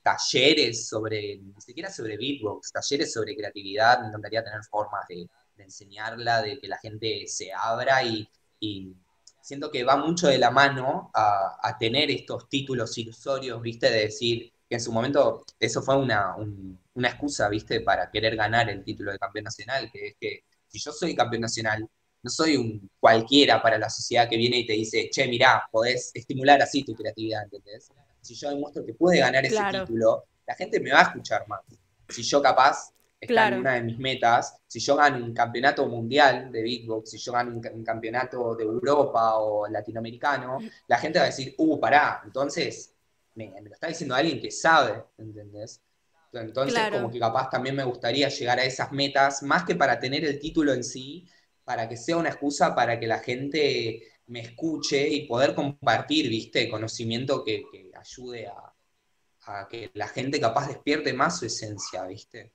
[0.03, 5.64] talleres sobre, ni siquiera sobre beatbox, talleres sobre creatividad, me encantaría tener formas de, de
[5.64, 8.28] enseñarla, de que la gente se abra y,
[8.59, 8.95] y
[9.43, 13.89] siento que va mucho de la mano a, a tener estos títulos ilusorios, ¿viste?
[13.91, 17.81] De decir que en su momento eso fue una, un- una excusa, ¿viste?
[17.81, 21.41] Para querer ganar el título de campeón nacional, que es que si yo soy campeón
[21.41, 21.87] nacional,
[22.23, 26.11] no soy un cualquiera para la sociedad que viene y te dice, che, mirá, podés
[26.13, 27.91] estimular así tu creatividad, ¿entendés?
[28.21, 31.61] Si yo demuestro que puede ganar ese título, la gente me va a escuchar más.
[32.09, 32.91] Si yo capaz,
[33.26, 33.55] está Claro.
[33.55, 37.32] en una de mis metas, si yo gano un campeonato mundial de beatbox, si yo
[37.34, 41.80] gano un, ca- un campeonato de Europa o latinoamericano, la gente va a decir, uh,
[41.80, 42.95] pará, entonces
[43.36, 45.82] me, me lo está diciendo alguien que sabe, ¿entendés?
[46.34, 46.89] Entonces, Claro.
[46.89, 50.39] como que capaz también me gustaría llegar a esas metas, más que para tener el
[50.39, 51.28] título en sí,
[51.63, 56.69] para que sea una excusa para que la gente me escuche y poder compartir, ¿viste?
[56.69, 58.74] Conocimiento que, que ayude a,
[59.47, 62.53] a que la gente capaz despierte más su esencia, ¿viste?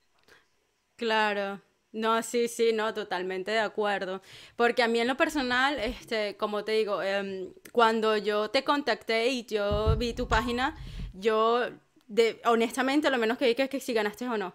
[0.99, 1.61] Claro.
[1.91, 4.21] No, sí, sí, no, totalmente de acuerdo.
[4.55, 9.29] Porque a mí en lo personal, este, como te digo, em, cuando yo te contacté
[9.29, 10.75] y yo vi tu página,
[11.13, 11.61] yo,
[12.07, 14.53] de, honestamente, lo menos que vi que es que si ganaste o no.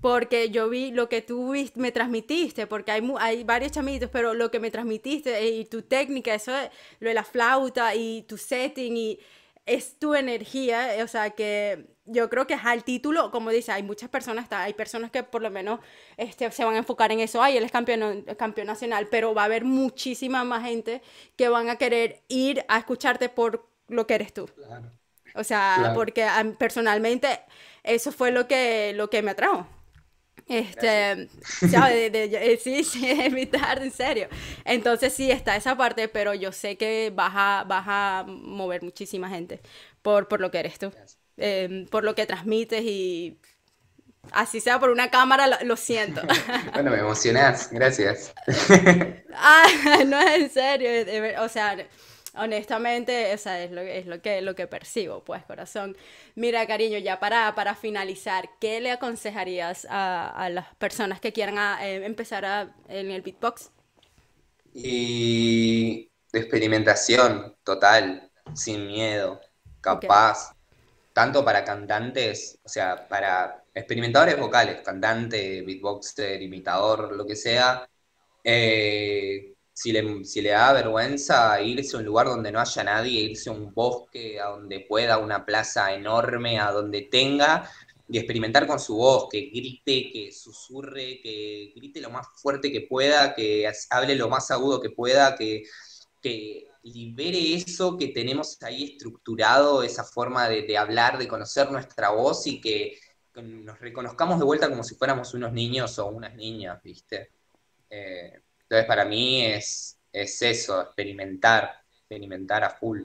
[0.00, 4.10] Porque yo vi lo que tú vis- me transmitiste, porque hay, mu- hay varios chamitos,
[4.12, 6.70] pero lo que me transmitiste eh, y tu técnica, eso de,
[7.00, 9.18] lo de la flauta y tu setting y
[9.66, 13.70] es tu energía, eh, o sea que yo creo que es al título, como dice,
[13.70, 15.78] hay muchas personas, está- hay personas que por lo menos
[16.16, 19.42] este, se van a enfocar en eso, ay, él es campeón, campeón nacional, pero va
[19.42, 21.00] a haber muchísima más gente
[21.36, 24.46] que van a querer ir a escucharte por lo que eres tú.
[24.46, 24.90] Claro.
[25.34, 25.94] O sea, Claro.
[25.94, 26.26] porque
[26.58, 27.40] personalmente
[27.84, 29.66] eso fue lo que, lo que me atrajo.
[30.48, 31.28] Este,
[31.64, 32.12] ¿sabes?
[32.12, 34.28] De- de- eh, sí, sí, evitar, en serio.
[34.64, 39.28] Entonces sí está esa parte, pero yo sé que vas a, vas a mover muchísima
[39.28, 39.60] gente
[40.02, 40.92] por, por lo que eres tú.
[41.36, 43.38] em, por lo que transmites y
[44.32, 46.22] así sea por una cámara, lo, siento.
[46.74, 48.32] bueno, me emocionás, gracias.
[49.34, 49.66] ah,
[50.06, 50.90] no es en serio,
[51.42, 51.76] o sea,
[52.34, 55.96] honestamente, esa es lo, es lo, que, lo que percibo, pues, corazón.
[56.34, 62.04] Mira, cariño, ya para, para finalizar, ¿qué le aconsejarías a, las personas que quieran eh,
[62.04, 63.70] empezar en el beatbox?
[64.74, 69.40] Y experimentación total, sin miedo,
[69.80, 70.54] capaz,
[71.12, 77.88] tanto para cantantes, o sea, para experimentadores vocales, cantante, beatboxer, imitador, lo que sea,
[78.44, 83.52] eh, si, le, da vergüenza irse a un lugar donde no haya nadie, irse a
[83.52, 87.68] un bosque, a donde pueda, una plaza enorme, a donde tenga,
[88.08, 92.82] y experimentar con su voz, que grite, que susurre, que grite lo más fuerte que
[92.82, 95.62] pueda, que hable lo más agudo que pueda, que,
[96.20, 102.46] que libere eso que tenemos ahí estructurado, esa forma de, hablar, de conocer nuestra voz
[102.46, 102.98] y que
[103.34, 107.30] nos reconozcamos de vuelta como si fuéramos unos niños o unas niñas, ¿viste?
[107.88, 108.42] Eh,
[108.72, 113.02] entonces para mí es, es eso, experimentar, experimentar a full.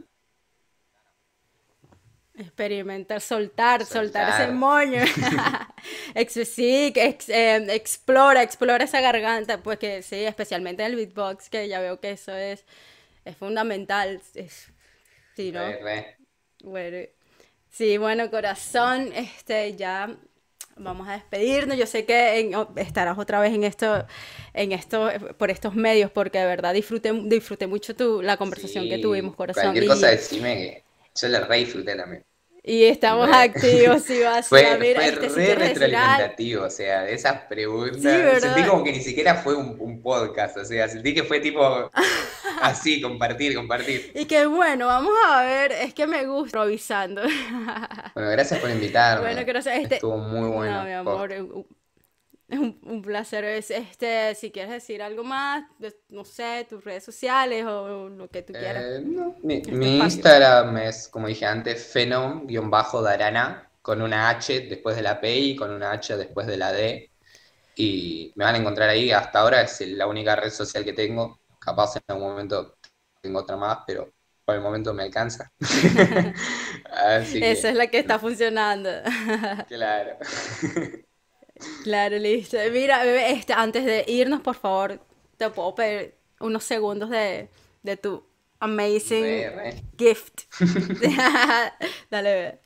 [2.37, 5.01] Experimentar, soltar, soltar, ese moño.
[6.45, 11.81] sí, eh, explora, explora esa garganta, pues que sí, especialmente en el beatbox, que ya
[11.81, 12.63] veo que eso es,
[13.25, 14.21] es fundamental.
[15.35, 15.65] sí, ¿no?
[16.63, 17.09] Bueno,
[17.69, 20.17] sí, bueno, corazón, este, ya
[20.79, 21.77] vamos a despedirnos.
[21.77, 24.05] Yo sé que estarás otra vez en esto,
[24.53, 28.99] en esto, por estos medios, porque de verdad disfruté, disfruté mucho tu, la conversación que
[28.99, 29.63] tuvimos, corazón.
[29.63, 30.83] Cualquier cosa decime que
[31.19, 32.23] yo la re disfruté también.
[32.67, 37.13] Y estamos activos, y vas fue, a ver, fue este, re retroalimentativo, o sea, de
[37.13, 38.41] esas preguntas.
[38.41, 41.89] sentí como que ni siquiera fue un, un, podcast, o sea, sentí que fue tipo
[42.61, 44.11] así, compartir, compartir.
[44.13, 47.21] Y que bueno, vamos a ver, es que me gusta improvisando.
[48.13, 49.27] Bueno, gracias por invitarme.
[49.27, 49.95] Bueno, que no sé, este...
[49.95, 50.79] Estuvo muy bueno.
[50.79, 51.31] No, mi amor,
[52.47, 53.43] es un, un, placer.
[53.43, 55.65] este, si quieres decir algo más,
[56.09, 58.83] no sé, tus redes sociales o lo que tú quieras.
[58.83, 59.03] Eh,
[59.43, 65.55] mi, Instagram es, como dije antes, fenom-darana, con una H después de la P y
[65.55, 67.09] con una H después de la D.
[67.75, 69.11] Y me van a encontrar ahí.
[69.11, 71.39] Hasta ahora es la única red social que tengo.
[71.59, 72.77] Capaz en algún momento
[73.21, 74.11] tengo otra más, pero
[74.43, 75.51] por el momento me alcanza.
[77.19, 78.89] Esa es la que está funcionando.
[79.67, 80.17] claro.
[81.83, 82.57] Claro, listo.
[82.71, 84.99] Mira, bebé, este, antes de irnos, por favor,
[85.37, 87.49] te puedo pedir unos segundos de,
[87.83, 88.23] de tu
[88.59, 89.43] amazing
[89.97, 90.43] gift.
[92.09, 92.59] Dale, bebé.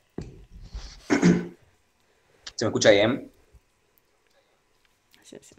[2.56, 3.32] ¿Se me escucha bien?
[5.22, 5.54] Sí, sí.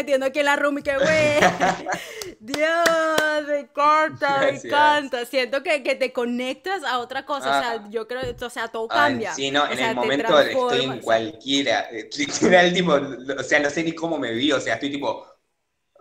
[0.00, 1.06] metiendo aquí en la room y que, güey,
[2.40, 5.26] Dios, me encanta, me encanta.
[5.26, 7.88] Siento que, que, te conectas a otra cosa, o sea, ah.
[7.90, 9.34] yo creo, o sea, todo cambia.
[9.34, 12.92] sí, no, en el momento estoy en cualquiera, literal, tipo,
[13.38, 15.26] o sea, no sé ni cómo me vi, o sea, estoy tipo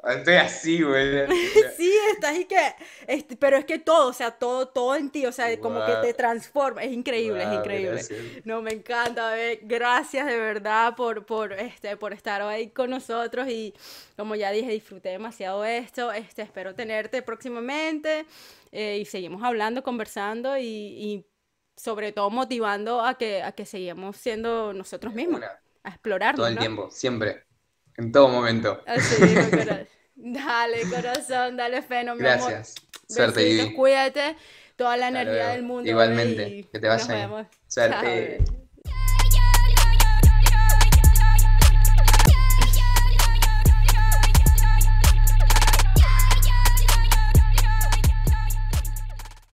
[0.07, 1.27] Estoy así, güey.
[1.77, 2.73] sí, estás y que.
[3.09, 5.93] Este, pero es que todo, o sea, todo, todo en ti, o sea, como que
[6.03, 6.83] te transforma.
[6.83, 8.01] Es increíble, es increíble.
[8.45, 9.33] No, me encanta.
[9.63, 13.47] Gracias de verdad por, por, este, por estar ahí con nosotros.
[13.47, 13.73] Y
[14.15, 16.11] como ya dije, disfruté demasiado esto.
[16.11, 18.27] Este, espero tenerte próximamente.
[18.71, 21.25] Eh, y seguimos hablando, conversando y, y,
[21.75, 25.41] sobre todo motivando a que, a que sigamos siendo nosotros mismos.
[25.81, 26.41] A explorarnos.
[26.41, 27.43] Todo el tiempo, siempre.
[27.97, 28.83] En todo momento.
[28.85, 29.15] Así,
[30.19, 32.75] dale, corazón, dale fe, no, Gracias.
[33.07, 34.35] Suerte, Besitos, Cuídate.
[34.75, 35.89] Toda la energía del mundo.
[35.89, 36.65] Igualmente.
[36.71, 37.47] Que te vaya bien.
[37.67, 38.43] Suerte.